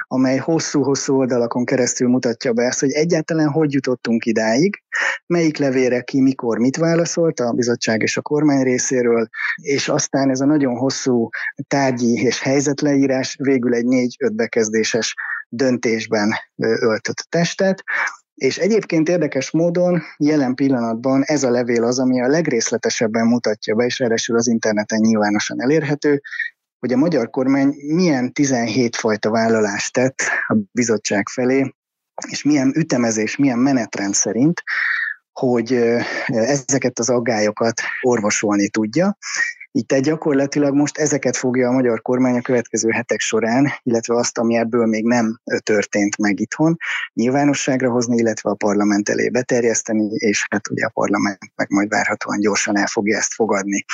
amely 0.06 0.36
hosszú-hosszú 0.36 1.16
oldalakon 1.16 1.64
keresztül 1.64 2.08
mutatja 2.08 2.52
be 2.52 2.62
ezt, 2.62 2.80
hogy 2.80 2.90
egyáltalán 2.90 3.48
hogy 3.48 3.72
jutottunk 3.72 4.24
idáig, 4.24 4.82
melyik 5.26 5.56
levére 5.56 6.00
ki 6.00 6.20
mikor 6.20 6.58
mit 6.58 6.76
válaszolt 6.76 7.40
a 7.40 7.52
bizottság 7.52 7.71
és 7.96 8.16
a 8.16 8.22
kormány 8.22 8.62
részéről, 8.62 9.28
és 9.54 9.88
aztán 9.88 10.30
ez 10.30 10.40
a 10.40 10.44
nagyon 10.44 10.76
hosszú 10.76 11.28
tárgyi 11.68 12.12
és 12.12 12.40
helyzetleírás 12.40 13.36
végül 13.38 13.74
egy 13.74 13.84
négy-öt 13.84 14.34
bekezdéses 14.34 15.14
döntésben 15.48 16.32
öltött 16.56 17.26
testet, 17.28 17.82
és 18.34 18.58
egyébként 18.58 19.08
érdekes 19.08 19.50
módon 19.50 20.02
jelen 20.16 20.54
pillanatban 20.54 21.22
ez 21.22 21.42
a 21.42 21.50
levél 21.50 21.84
az, 21.84 21.98
ami 21.98 22.22
a 22.22 22.26
legrészletesebben 22.26 23.26
mutatja 23.26 23.74
be, 23.74 23.84
és 23.84 23.98
ráadásul 23.98 24.36
az 24.36 24.46
interneten 24.46 25.00
nyilvánosan 25.00 25.62
elérhető, 25.62 26.20
hogy 26.78 26.92
a 26.92 26.96
magyar 26.96 27.30
kormány 27.30 27.74
milyen 27.86 28.32
17 28.32 28.96
fajta 28.96 29.30
vállalást 29.30 29.92
tett 29.92 30.22
a 30.46 30.56
bizottság 30.72 31.28
felé, 31.28 31.74
és 32.28 32.42
milyen 32.42 32.72
ütemezés, 32.76 33.36
milyen 33.36 33.58
menetrend 33.58 34.14
szerint, 34.14 34.62
hogy 35.32 35.72
ezeket 36.26 36.98
az 36.98 37.10
aggályokat 37.10 37.80
orvosolni 38.02 38.68
tudja. 38.68 39.16
Így 39.74 39.86
tehát 39.86 40.04
gyakorlatilag 40.04 40.74
most 40.74 40.98
ezeket 40.98 41.36
fogja 41.36 41.68
a 41.68 41.72
magyar 41.72 42.02
kormány 42.02 42.36
a 42.36 42.40
következő 42.40 42.90
hetek 42.90 43.20
során, 43.20 43.68
illetve 43.82 44.16
azt, 44.16 44.38
ami 44.38 44.56
ebből 44.56 44.86
még 44.86 45.04
nem 45.04 45.40
történt 45.62 46.18
meg 46.18 46.40
itthon, 46.40 46.76
nyilvánosságra 47.12 47.90
hozni, 47.90 48.16
illetve 48.16 48.50
a 48.50 48.54
parlament 48.54 49.08
elé 49.08 49.28
beterjeszteni, 49.28 50.08
és 50.14 50.46
hát 50.50 50.70
ugye 50.70 50.84
a 50.84 50.90
parlament 50.94 51.38
meg 51.56 51.70
majd 51.70 51.88
várhatóan 51.88 52.40
gyorsan 52.40 52.76
el 52.76 52.86
fogja 52.86 53.16
ezt 53.16 53.32
fogadni. 53.32 53.84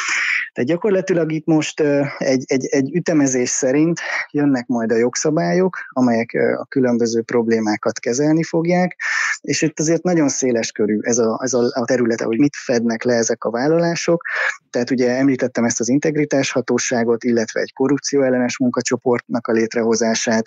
Tehát 0.52 0.70
gyakorlatilag 0.70 1.32
itt 1.32 1.47
most 1.47 1.80
egy, 2.18 2.44
egy, 2.47 2.66
egy 2.66 2.94
ütemezés 2.94 3.49
szerint 3.49 4.00
jönnek 4.30 4.66
majd 4.66 4.92
a 4.92 4.97
jogszabályok, 4.97 5.78
amelyek 5.88 6.30
a 6.58 6.64
különböző 6.64 7.23
problémákat 7.23 7.99
kezelni 7.99 8.42
fogják, 8.42 8.97
és 9.40 9.62
itt 9.62 9.80
azért 9.80 10.02
nagyon 10.02 10.28
széles 10.28 10.73
körű 10.73 10.99
ez 11.00 11.18
a, 11.18 11.40
ez 11.42 11.54
a, 11.54 11.85
terület, 11.85 12.20
hogy 12.20 12.38
mit 12.38 12.56
fednek 12.56 13.02
le 13.02 13.14
ezek 13.14 13.44
a 13.44 13.50
vállalások. 13.50 14.23
Tehát 14.70 14.90
ugye 14.90 15.16
említettem 15.16 15.64
ezt 15.69 15.81
az 15.81 15.89
integritáshatóságot, 15.89 17.25
illetve 17.25 17.61
egy 17.61 17.73
korrupció 17.73 18.23
ellenes 18.23 18.59
munkacsoportnak 18.59 19.47
a 19.47 19.53
létrehozását, 19.53 20.45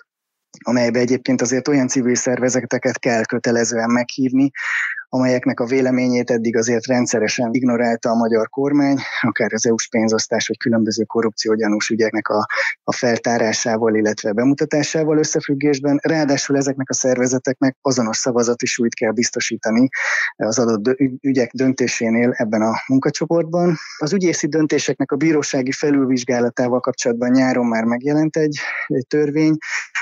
amelybe 0.63 0.99
egyébként 0.99 1.41
azért 1.41 1.67
olyan 1.67 1.87
civil 1.87 2.15
szervezeteket 2.15 2.99
kell 2.99 3.25
kötelezően 3.25 3.89
meghívni, 3.89 4.51
amelyeknek 5.13 5.59
a 5.59 5.65
véleményét 5.65 6.29
eddig 6.29 6.57
azért 6.57 6.85
rendszeresen 6.85 7.49
ignorálta 7.53 8.09
a 8.09 8.15
magyar 8.15 8.49
kormány, 8.49 8.97
akár 9.21 9.53
az 9.53 9.65
EU-s 9.65 9.87
pénzosztás 9.87 10.47
vagy 10.47 10.57
különböző 10.57 11.03
korrupciógyanús 11.03 11.89
ügyeknek 11.89 12.27
a, 12.27 12.47
a 12.83 12.93
feltárásával, 12.93 13.95
illetve 13.95 14.31
bemutatásával 14.31 15.17
összefüggésben. 15.17 15.99
Ráadásul 16.01 16.57
ezeknek 16.57 16.89
a 16.89 16.93
szervezeteknek 16.93 17.77
azonos 17.81 18.17
szavazati 18.17 18.65
súlyt 18.65 18.93
kell 18.93 19.11
biztosítani 19.11 19.89
az 20.35 20.59
adott 20.59 20.97
ügyek 21.21 21.51
döntésénél 21.53 22.31
ebben 22.35 22.61
a 22.61 22.73
munkacsoportban. 22.87 23.75
Az 23.97 24.13
ügyészi 24.13 24.47
döntéseknek 24.47 25.11
a 25.11 25.15
bírósági 25.15 25.71
felülvizsgálatával 25.71 26.79
kapcsolatban 26.79 27.29
nyáron 27.29 27.65
már 27.65 27.83
megjelent 27.83 28.37
egy, 28.37 28.59
egy 28.87 29.07
törvény, 29.07 29.57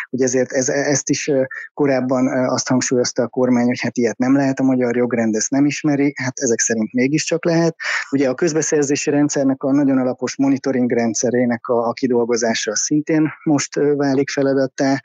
hogy 0.09 0.21
ezért 0.21 0.51
ez, 0.51 0.69
ezt 0.69 1.09
is 1.09 1.31
korábban 1.73 2.27
azt 2.49 2.67
hangsúlyozta 2.67 3.23
a 3.23 3.27
kormány, 3.27 3.65
hogy 3.65 3.79
hát 3.81 3.97
ilyet 3.97 4.17
nem 4.17 4.35
lehet 4.35 4.59
a 4.59 4.63
magyar 4.63 4.97
jogrend 4.99 5.35
ezt 5.35 5.49
nem 5.49 5.65
ismeri, 5.65 6.13
hát 6.15 6.39
ezek 6.39 6.59
szerint 6.59 6.93
mégiscsak 6.93 7.45
lehet. 7.45 7.75
Ugye 8.11 8.29
a 8.29 8.33
közbeszerzési 8.33 9.09
rendszernek 9.09 9.63
a 9.63 9.71
nagyon 9.71 9.97
alapos 9.97 10.37
monitoring 10.37 10.91
rendszerének 10.91 11.67
a, 11.67 11.87
a 11.87 11.93
kidolgozása 11.93 12.75
szintén 12.75 13.31
most 13.43 13.75
válik 13.95 14.29
feladattá. 14.29 15.01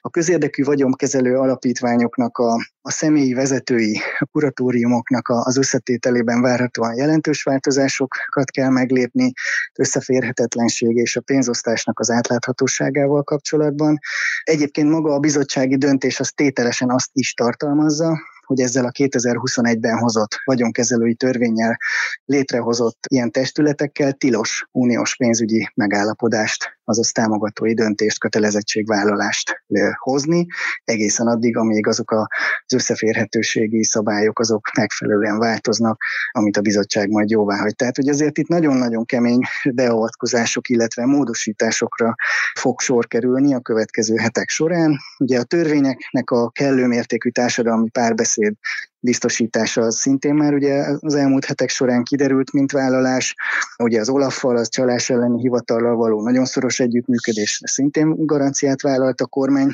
A 0.00 0.10
közérdekű 0.10 0.62
vagyonkezelő 0.62 1.38
alapítványoknak 1.38 2.38
a, 2.38 2.54
a 2.80 2.90
személyi 2.90 3.34
vezetői, 3.34 4.00
a 4.18 4.24
kuratóriumoknak 4.32 5.28
a, 5.28 5.42
az 5.44 5.56
összetételében 5.56 6.42
várhatóan 6.42 6.96
jelentős 6.96 7.42
változásokat 7.42 8.50
kell 8.50 8.70
meglépni, 8.70 9.32
összeférhetetlenség 9.74 10.96
és 10.96 11.16
a 11.16 11.20
pénzosztásnak 11.20 11.98
az 11.98 12.10
átláthatóságával 12.10 13.22
kapcsolatban. 13.22 13.98
Egyébként 14.42 14.90
maga 14.90 15.14
a 15.14 15.18
bizottsági 15.18 15.76
döntés 15.76 16.20
az 16.20 16.32
tételesen 16.32 16.90
azt 16.90 17.10
is 17.12 17.34
tartalmazza, 17.34 18.18
hogy 18.48 18.60
ezzel 18.60 18.84
a 18.84 18.90
2021-ben 18.90 19.98
hozott 19.98 20.40
vagyonkezelői 20.44 21.14
törvényel 21.14 21.76
létrehozott 22.24 22.98
ilyen 23.08 23.30
testületekkel 23.30 24.12
tilos 24.12 24.68
uniós 24.72 25.16
pénzügyi 25.16 25.70
megállapodást 25.74 26.77
azaz 26.88 27.12
támogatói 27.12 27.74
döntést, 27.74 28.18
kötelezettségvállalást 28.18 29.62
hozni, 29.98 30.46
egészen 30.84 31.26
addig, 31.26 31.56
amíg 31.56 31.86
azok 31.86 32.10
az 32.10 32.74
összeférhetőségi 32.74 33.84
szabályok 33.84 34.38
azok 34.38 34.70
megfelelően 34.76 35.38
változnak, 35.38 36.02
amit 36.30 36.56
a 36.56 36.60
bizottság 36.60 37.10
majd 37.10 37.30
jóvá 37.30 37.56
hagy. 37.56 37.74
Tehát, 37.74 37.96
hogy 37.96 38.08
azért 38.08 38.38
itt 38.38 38.48
nagyon-nagyon 38.48 39.04
kemény 39.04 39.40
beavatkozások, 39.74 40.68
illetve 40.68 41.06
módosításokra 41.06 42.14
fog 42.54 42.80
sor 42.80 43.06
kerülni 43.06 43.54
a 43.54 43.60
következő 43.60 44.16
hetek 44.16 44.48
során. 44.48 44.98
Ugye 45.18 45.38
a 45.38 45.44
törvényeknek 45.44 46.30
a 46.30 46.50
kellő 46.50 46.86
mértékű 46.86 47.30
társadalmi 47.30 47.90
párbeszéd 47.90 48.54
biztosítása 49.00 49.82
az 49.82 49.96
szintén 49.96 50.34
már 50.34 50.54
ugye 50.54 50.84
az 51.00 51.14
elmúlt 51.14 51.44
hetek 51.44 51.68
során 51.68 52.02
kiderült, 52.02 52.52
mint 52.52 52.72
vállalás. 52.72 53.34
Ugye 53.78 54.00
az 54.00 54.08
Olaffal, 54.08 54.56
az 54.56 54.68
csalás 54.68 55.10
elleni 55.10 55.40
hivatallal 55.40 55.96
való 55.96 56.22
nagyon 56.22 56.44
szoros 56.44 56.80
együttműködés 56.80 57.60
szintén 57.64 58.26
garanciát 58.26 58.82
vállalt 58.82 59.20
a 59.20 59.26
kormány, 59.26 59.70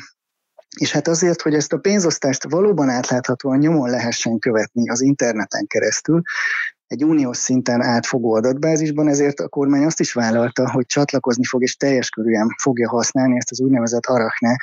és 0.79 0.91
hát 0.91 1.07
azért, 1.07 1.41
hogy 1.41 1.53
ezt 1.53 1.73
a 1.73 1.77
pénzosztást 1.77 2.49
valóban 2.49 2.89
átláthatóan 2.89 3.57
nyomon 3.57 3.89
lehessen 3.89 4.39
követni 4.39 4.89
az 4.89 5.01
interneten 5.01 5.67
keresztül, 5.67 6.21
egy 6.87 7.03
uniós 7.03 7.37
szinten 7.37 7.81
átfogó 7.81 8.33
adatbázisban, 8.33 9.07
ezért 9.07 9.39
a 9.39 9.47
kormány 9.47 9.85
azt 9.85 9.99
is 9.99 10.13
vállalta, 10.13 10.71
hogy 10.71 10.85
csatlakozni 10.85 11.45
fog 11.45 11.61
és 11.61 11.75
teljes 11.75 12.09
körűen 12.09 12.47
fogja 12.61 12.89
használni 12.89 13.35
ezt 13.37 13.51
az 13.51 13.61
úgynevezett 13.61 14.05
Arachne 14.05 14.55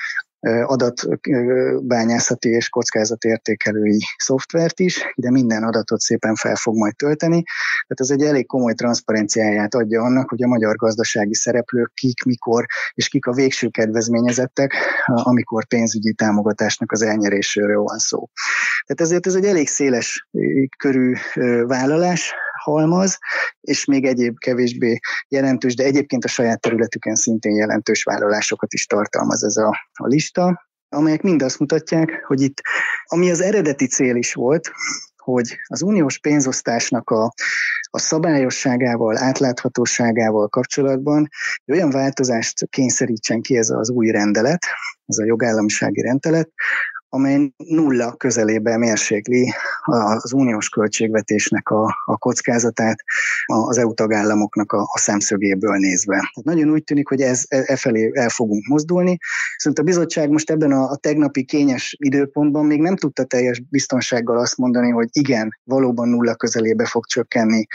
adatbányászati 0.67 2.49
és 2.49 2.69
kockázatértékelői 2.69 4.01
szoftvert 4.17 4.81
is, 4.81 5.13
de 5.17 5.31
minden 5.31 5.63
adatot 5.63 6.01
szépen 6.01 6.35
fel 6.35 6.57
fog 6.57 6.77
majd 6.77 6.97
tölteni. 6.97 7.43
Tehát 7.87 8.01
ez 8.01 8.11
egy 8.11 8.23
elég 8.23 8.47
komoly 8.47 8.75
transzparenciáját 8.75 9.75
adja 9.75 10.03
annak, 10.03 10.29
hogy 10.29 10.43
a 10.43 10.49
magyar 10.49 10.77
gazdasági 10.77 11.35
szereplők 11.35 11.93
kik, 11.95 12.23
mikor 12.25 12.67
és 12.95 13.09
kik 13.09 13.27
a 13.27 13.33
végső 13.33 13.69
kedvezményezettek, 13.69 14.75
amikor 15.05 15.67
pénzügyi 15.67 16.13
támogatásnak 16.13 16.93
az 16.93 17.03
elnyeréséről 17.03 17.83
van 17.83 17.99
szó. 17.99 18.29
Tehát 18.87 19.03
ezért 19.03 19.27
ez 19.27 19.35
egy 19.35 19.45
elég 19.45 19.69
széles 19.69 20.29
körű 20.79 21.13
vállalás, 21.67 22.35
halmaz, 22.63 23.19
és 23.61 23.85
még 23.85 24.05
egyéb 24.05 24.39
kevésbé 24.39 24.99
jelentős, 25.29 25.75
de 25.75 25.85
egyébként 25.85 26.25
a 26.25 26.29
saját 26.29 26.61
területüken 26.61 27.15
szintén 27.15 27.55
jelentős 27.55 28.03
vállalásokat 28.03 28.73
is 28.73 28.87
tartalmaz 28.87 29.45
ez 29.45 29.57
a, 29.57 29.89
a 29.93 30.07
lista, 30.07 30.71
amelyek 30.89 31.23
mind 31.23 31.43
azt 31.43 31.59
mutatják, 31.59 32.25
hogy 32.27 32.41
itt, 32.41 32.61
ami 33.05 33.31
az 33.31 33.41
eredeti 33.41 33.87
cél 33.87 34.17
is 34.17 34.35
volt, 34.35 34.71
hogy 35.17 35.59
az 35.67 35.83
uniós 35.83 36.19
pénzosztásnak 36.19 37.11
a, 37.11 37.33
a 37.91 37.99
szabályosságával, 37.99 39.19
átláthatóságával 39.19 40.49
kapcsolatban 40.49 41.29
olyan 41.73 41.91
változást 41.91 42.69
kényszerítsen 42.69 43.41
ki 43.41 43.57
ez 43.57 43.71
az 43.71 43.91
új 43.91 44.11
rendelet, 44.11 44.67
ez 45.07 45.19
a 45.19 45.25
jogállamisági 45.25 46.01
rendelet, 46.01 46.51
amely 47.15 47.53
nulla 47.57 48.13
közelében 48.13 48.79
mérsékli 48.79 49.53
az 49.85 50.33
uniós 50.33 50.69
költségvetésnek 50.69 51.69
a, 51.69 51.97
a 52.05 52.17
kockázatát 52.19 52.97
az 53.47 53.79
EU 53.79 53.95
tagállamoknak 53.95 54.73
a, 54.73 54.81
a 54.81 54.99
szemszögéből 54.99 55.77
nézve. 55.77 56.15
Tehát 56.15 56.43
nagyon 56.43 56.71
úgy 56.71 56.85
tűnik, 56.85 57.09
hogy 57.09 57.21
ez 57.21 57.45
e, 57.49 57.63
e 57.67 57.77
felé 57.77 58.11
el 58.15 58.29
fogunk 58.29 58.67
mozdulni. 58.67 59.19
Viszont 59.57 59.79
a 59.79 59.83
bizottság 59.83 60.31
most 60.31 60.51
ebben 60.51 60.73
a, 60.73 60.91
a 60.91 60.97
tegnapi 60.97 61.45
kényes 61.45 61.97
időpontban 61.99 62.67
még 62.67 62.81
nem 62.81 62.97
tudta 62.97 63.25
teljes 63.25 63.61
biztonsággal 63.61 64.39
azt 64.39 64.57
mondani, 64.57 64.91
hogy 64.91 65.09
igen, 65.13 65.59
valóban 65.65 66.09
nulla 66.09 66.35
közelébe 66.35 66.87
fog 66.87 67.07
csökkenni 67.07 67.67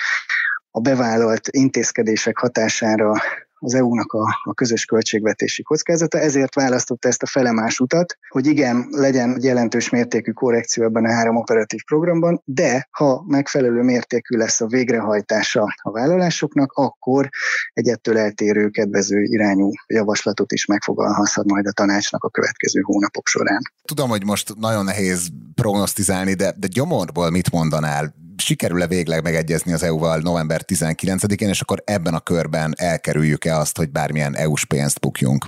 a 0.72 0.79
bevállalt 0.79 1.48
intézkedések 1.51 2.38
hatására 2.38 3.13
az 3.59 3.73
EU-nak 3.73 4.13
a, 4.13 4.41
a 4.43 4.53
közös 4.53 4.85
költségvetési 4.85 5.63
kockázata, 5.63 6.19
ezért 6.19 6.55
választotta 6.55 7.07
ezt 7.07 7.23
a 7.23 7.27
felemás 7.27 7.79
utat, 7.79 8.17
hogy 8.29 8.45
igen, 8.45 8.87
legyen 8.91 9.37
jelentős 9.41 9.89
mértékű 9.89 10.31
korrekció 10.31 10.83
ebben 10.83 11.05
a 11.05 11.11
három 11.11 11.35
operatív 11.35 11.83
programban, 11.83 12.41
de 12.45 12.87
ha 12.91 13.23
megfelelő 13.27 13.81
mértékű 13.81 14.37
lesz 14.37 14.61
a 14.61 14.67
végrehajtása 14.67 15.73
a 15.81 15.91
vállalásoknak, 15.91 16.71
akkor 16.71 17.29
egy 17.73 17.87
ettől 17.87 18.17
eltérő 18.17 18.69
kedvező 18.69 19.21
irányú 19.21 19.71
javaslatot 19.87 20.51
is 20.51 20.65
megfogalmazhat 20.65 21.45
majd 21.45 21.67
a 21.67 21.71
tanácsnak 21.71 22.23
a 22.23 22.29
következő 22.29 22.81
hónapok 22.81 23.27
során. 23.27 23.61
Tudom, 23.85 24.09
hogy 24.09 24.25
most 24.25 24.53
nagyon 24.55 24.85
nehéz 24.85 25.27
prognosztizálni, 25.55 26.33
de, 26.33 26.53
de 26.57 26.67
gyomorból 26.67 27.29
mit 27.29 27.51
mondanál? 27.51 28.13
Sikerül-e 28.41 28.88
végleg 28.88 29.24
megegyezni 29.24 29.74
az 29.74 29.84
EU-val 29.84 30.20
november 30.20 30.62
19-én, 30.67 31.50
és 31.50 31.62
akkor 31.62 31.82
ebben 31.86 32.13
a 32.13 32.20
körben 32.20 32.74
elkerüljük-e 32.77 33.58
azt, 33.58 33.77
hogy 33.77 33.89
bármilyen 33.89 34.36
EU-s 34.36 34.65
pénzt 34.65 35.00
bukjunk? 35.00 35.46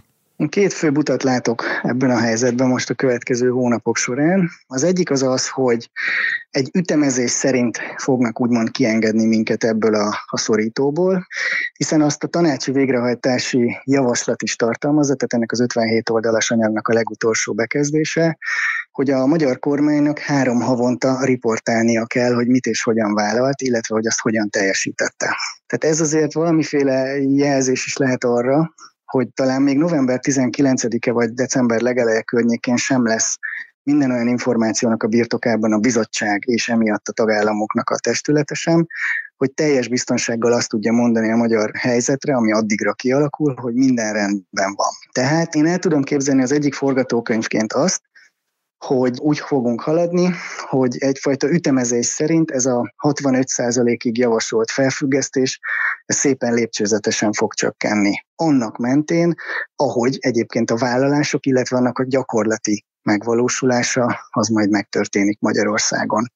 Két 0.47 0.73
fő 0.73 0.89
utat 0.89 1.23
látok 1.23 1.63
ebben 1.81 2.09
a 2.09 2.17
helyzetben 2.17 2.67
most 2.67 2.89
a 2.89 2.93
következő 2.93 3.49
hónapok 3.49 3.97
során. 3.97 4.49
Az 4.67 4.83
egyik 4.83 5.11
az 5.11 5.23
az, 5.23 5.49
hogy 5.49 5.89
egy 6.49 6.69
ütemezés 6.73 7.31
szerint 7.31 7.79
fognak 7.97 8.41
úgymond 8.41 8.71
kiengedni 8.71 9.25
minket 9.25 9.63
ebből 9.63 9.95
a, 9.95 10.15
a 10.25 10.37
szorítóból, 10.37 11.27
hiszen 11.73 12.01
azt 12.01 12.23
a 12.23 12.27
tanácsi 12.27 12.71
végrehajtási 12.71 13.77
javaslat 13.83 14.41
is 14.41 14.55
tartalmazza, 14.55 15.15
tehát 15.15 15.33
ennek 15.33 15.51
az 15.51 15.59
57 15.59 16.09
oldalas 16.09 16.51
anyagnak 16.51 16.87
a 16.87 16.93
legutolsó 16.93 17.53
bekezdése, 17.53 18.37
hogy 18.91 19.09
a 19.09 19.25
magyar 19.25 19.59
kormánynak 19.59 20.19
három 20.19 20.61
havonta 20.61 21.25
riportálnia 21.25 22.05
kell, 22.05 22.33
hogy 22.33 22.47
mit 22.47 22.65
és 22.65 22.83
hogyan 22.83 23.13
vállalt, 23.13 23.61
illetve 23.61 23.95
hogy 23.95 24.07
azt 24.07 24.19
hogyan 24.19 24.49
teljesítette. 24.49 25.37
Tehát 25.67 25.95
ez 25.95 26.01
azért 26.01 26.33
valamiféle 26.33 27.17
jelzés 27.17 27.85
is 27.85 27.97
lehet 27.97 28.23
arra, 28.23 28.73
hogy 29.11 29.27
talán 29.33 29.61
még 29.61 29.77
november 29.77 30.19
19-e 30.21 31.11
vagy 31.11 31.33
december 31.33 31.81
legeleje 31.81 32.21
környékén 32.21 32.75
sem 32.77 33.05
lesz 33.05 33.37
minden 33.83 34.11
olyan 34.11 34.27
információnak 34.27 35.03
a 35.03 35.07
birtokában 35.07 35.73
a 35.73 35.77
bizottság 35.77 36.43
és 36.45 36.69
emiatt 36.69 37.07
a 37.07 37.11
tagállamoknak 37.11 37.89
a 37.89 37.97
testülete 37.97 38.53
sem, 38.53 38.87
hogy 39.37 39.53
teljes 39.53 39.87
biztonsággal 39.87 40.53
azt 40.53 40.69
tudja 40.69 40.91
mondani 40.91 41.31
a 41.31 41.35
magyar 41.35 41.71
helyzetre, 41.75 42.35
ami 42.35 42.51
addigra 42.51 42.93
kialakul, 42.93 43.55
hogy 43.61 43.73
minden 43.73 44.13
rendben 44.13 44.73
van. 44.75 44.91
Tehát 45.11 45.55
én 45.55 45.65
el 45.65 45.79
tudom 45.79 46.03
képzelni 46.03 46.41
az 46.41 46.51
egyik 46.51 46.73
forgatókönyvként 46.73 47.73
azt, 47.73 48.01
hogy 48.85 49.19
úgy 49.19 49.39
fogunk 49.39 49.81
haladni, 49.81 50.29
hogy 50.67 50.97
egyfajta 50.97 51.49
ütemezés 51.49 52.05
szerint 52.05 52.51
ez 52.51 52.65
a 52.65 52.93
65%-ig 53.07 54.17
javasolt 54.17 54.71
felfüggesztés 54.71 55.59
szépen 56.13 56.53
lépcsőzetesen 56.53 57.31
fog 57.33 57.53
csökkenni. 57.53 58.13
Annak 58.35 58.77
mentén, 58.77 59.33
ahogy 59.75 60.17
egyébként 60.19 60.71
a 60.71 60.77
vállalások, 60.77 61.45
illetve 61.45 61.77
annak 61.77 61.99
a 61.99 62.05
gyakorlati 62.07 62.85
megvalósulása 63.03 64.19
az 64.29 64.47
majd 64.47 64.69
megtörténik 64.69 65.39
Magyarországon. 65.39 66.31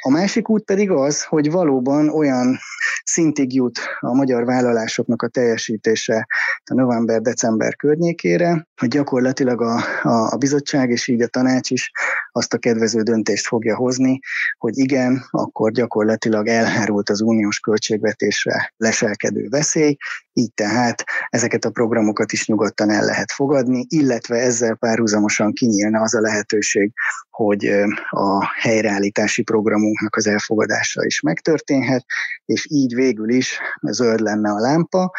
A 0.00 0.10
másik 0.10 0.48
út 0.48 0.64
pedig 0.64 0.90
az, 0.90 1.24
hogy 1.24 1.50
valóban 1.50 2.08
olyan 2.08 2.58
szintig 3.04 3.54
jut 3.54 3.78
a 4.00 4.14
magyar 4.14 4.44
vállalásoknak 4.44 5.22
a 5.22 5.28
teljesítése 5.28 6.26
a 6.70 6.74
november-december 6.74 7.76
környékére, 7.76 8.66
hogy 8.76 8.88
gyakorlatilag 8.88 9.62
a, 9.62 9.74
a, 10.02 10.32
a 10.32 10.36
bizottság 10.36 10.90
és 10.90 11.08
így 11.08 11.22
a 11.22 11.26
tanács 11.26 11.70
is 11.70 11.90
azt 12.32 12.54
a 12.54 12.58
kedvező 12.58 13.02
döntést 13.02 13.46
fogja 13.46 13.76
hozni, 13.76 14.20
hogy 14.58 14.78
igen, 14.78 15.24
akkor 15.30 15.70
gyakorlatilag 15.70 16.46
elhárult 16.46 17.10
az 17.10 17.20
uniós 17.20 17.58
költségvetésre 17.60 18.72
leselkedő 18.76 19.46
veszély, 19.48 19.96
így 20.38 20.54
tehát 20.54 21.04
ezeket 21.28 21.64
a 21.64 21.70
programokat 21.70 22.32
is 22.32 22.46
nyugodtan 22.46 22.90
el 22.90 23.04
lehet 23.04 23.32
fogadni, 23.32 23.86
illetve 23.88 24.36
ezzel 24.36 24.74
párhuzamosan 24.74 25.52
kinyílna 25.52 26.00
az 26.00 26.14
a 26.14 26.20
lehetőség, 26.20 26.92
hogy 27.30 27.66
a 28.10 28.44
helyreállítási 28.60 29.42
programunknak 29.42 30.16
az 30.16 30.26
elfogadása 30.26 31.04
is 31.04 31.20
megtörténhet, 31.20 32.04
és 32.44 32.66
így 32.70 32.94
végül 32.94 33.28
is 33.28 33.58
zöld 33.90 34.20
lenne 34.20 34.50
a 34.50 34.58
lámpa, 34.58 35.10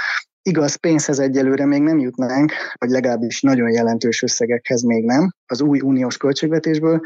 Igaz, 0.42 0.76
pénzhez 0.76 1.20
egyelőre 1.20 1.66
még 1.66 1.82
nem 1.82 2.00
jutnánk, 2.00 2.52
vagy 2.74 2.90
legalábbis 2.90 3.42
nagyon 3.42 3.72
jelentős 3.72 4.24
összegekhez 4.24 4.82
még 4.82 5.06
nem, 5.06 5.34
az 5.46 5.62
új 5.62 5.80
uniós 5.80 6.18
költségvetésből, 6.18 7.02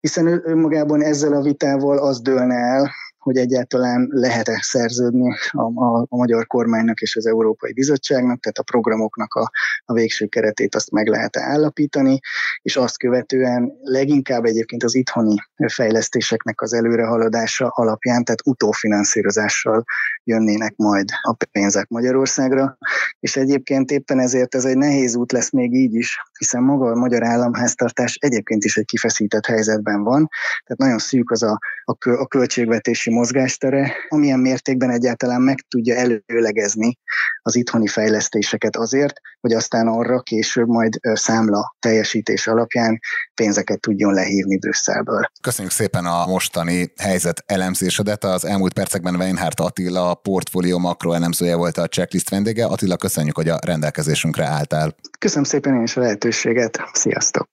hiszen 0.00 0.42
önmagában 0.44 1.02
ezzel 1.02 1.32
a 1.32 1.42
vitával 1.42 1.98
az 1.98 2.20
dőlne 2.20 2.54
el, 2.54 2.90
hogy 3.22 3.36
egyáltalán 3.36 4.08
lehet-e 4.10 4.58
szerződni 4.62 5.34
a, 5.50 5.62
a, 5.62 6.06
a 6.08 6.16
magyar 6.16 6.46
kormánynak 6.46 7.00
és 7.00 7.16
az 7.16 7.26
Európai 7.26 7.72
Bizottságnak, 7.72 8.40
tehát 8.40 8.58
a 8.58 8.62
programoknak 8.62 9.34
a, 9.34 9.50
a 9.84 9.92
végső 9.92 10.26
keretét 10.26 10.74
azt 10.74 10.90
meg 10.90 11.06
lehet 11.06 11.36
állapítani, 11.36 12.20
és 12.62 12.76
azt 12.76 12.98
követően 12.98 13.72
leginkább 13.82 14.44
egyébként 14.44 14.82
az 14.82 14.94
itthoni 14.94 15.36
fejlesztéseknek 15.66 16.60
az 16.60 16.72
előrehaladása 16.72 17.68
alapján, 17.68 18.24
tehát 18.24 18.46
utófinanszírozással 18.46 19.84
jönnének 20.24 20.76
majd 20.76 21.08
a 21.22 21.36
pénzek 21.52 21.88
Magyarországra, 21.88 22.78
és 23.20 23.36
egyébként 23.36 23.90
éppen 23.90 24.18
ezért 24.18 24.54
ez 24.54 24.64
egy 24.64 24.76
nehéz 24.76 25.16
út 25.16 25.32
lesz 25.32 25.50
még 25.50 25.74
így 25.74 25.94
is, 25.94 26.18
hiszen 26.38 26.62
maga 26.62 26.90
a 26.90 26.94
magyar 26.94 27.24
államháztartás 27.24 28.14
egyébként 28.20 28.64
is 28.64 28.76
egy 28.76 28.84
kifeszített 28.84 29.46
helyzetben 29.46 30.02
van, 30.02 30.28
tehát 30.64 30.78
nagyon 30.78 30.98
szűk 30.98 31.30
az 31.30 31.42
a, 31.42 31.58
a, 31.84 32.10
a 32.10 32.26
költségvetési 32.26 33.10
mozgástere, 33.12 33.92
amilyen 34.08 34.38
mértékben 34.38 34.90
egyáltalán 34.90 35.40
meg 35.40 35.64
tudja 35.68 35.96
előlegezni 35.96 36.98
az 37.42 37.56
itthoni 37.56 37.86
fejlesztéseket 37.86 38.76
azért, 38.76 39.20
hogy 39.40 39.52
aztán 39.52 39.86
arra 39.86 40.20
később 40.20 40.68
majd 40.68 40.92
számla 41.12 41.74
teljesítés 41.78 42.46
alapján 42.46 42.98
pénzeket 43.34 43.80
tudjon 43.80 44.14
lehívni 44.14 44.58
Brüsszelből. 44.58 45.30
Köszönjük 45.40 45.72
szépen 45.72 46.04
a 46.04 46.26
mostani 46.26 46.92
helyzet 46.96 47.42
elemzésedet. 47.46 48.24
Az 48.24 48.44
elmúlt 48.44 48.72
percekben 48.72 49.16
Weinhardt 49.16 49.60
Attila, 49.60 50.10
a 50.10 50.14
portfólió 50.14 50.78
makroelemzője 50.78 51.56
volt 51.56 51.76
a 51.76 51.86
checklist 51.86 52.30
vendége. 52.30 52.64
Attila, 52.64 52.96
köszönjük, 52.96 53.36
hogy 53.36 53.48
a 53.48 53.58
rendelkezésünkre 53.66 54.44
álltál. 54.44 54.94
Köszönöm 55.18 55.44
szépen 55.44 55.74
én 55.74 55.82
is 55.82 55.96
a 55.96 56.00
lehetőséget. 56.00 56.78
Sziasztok! 56.92 57.51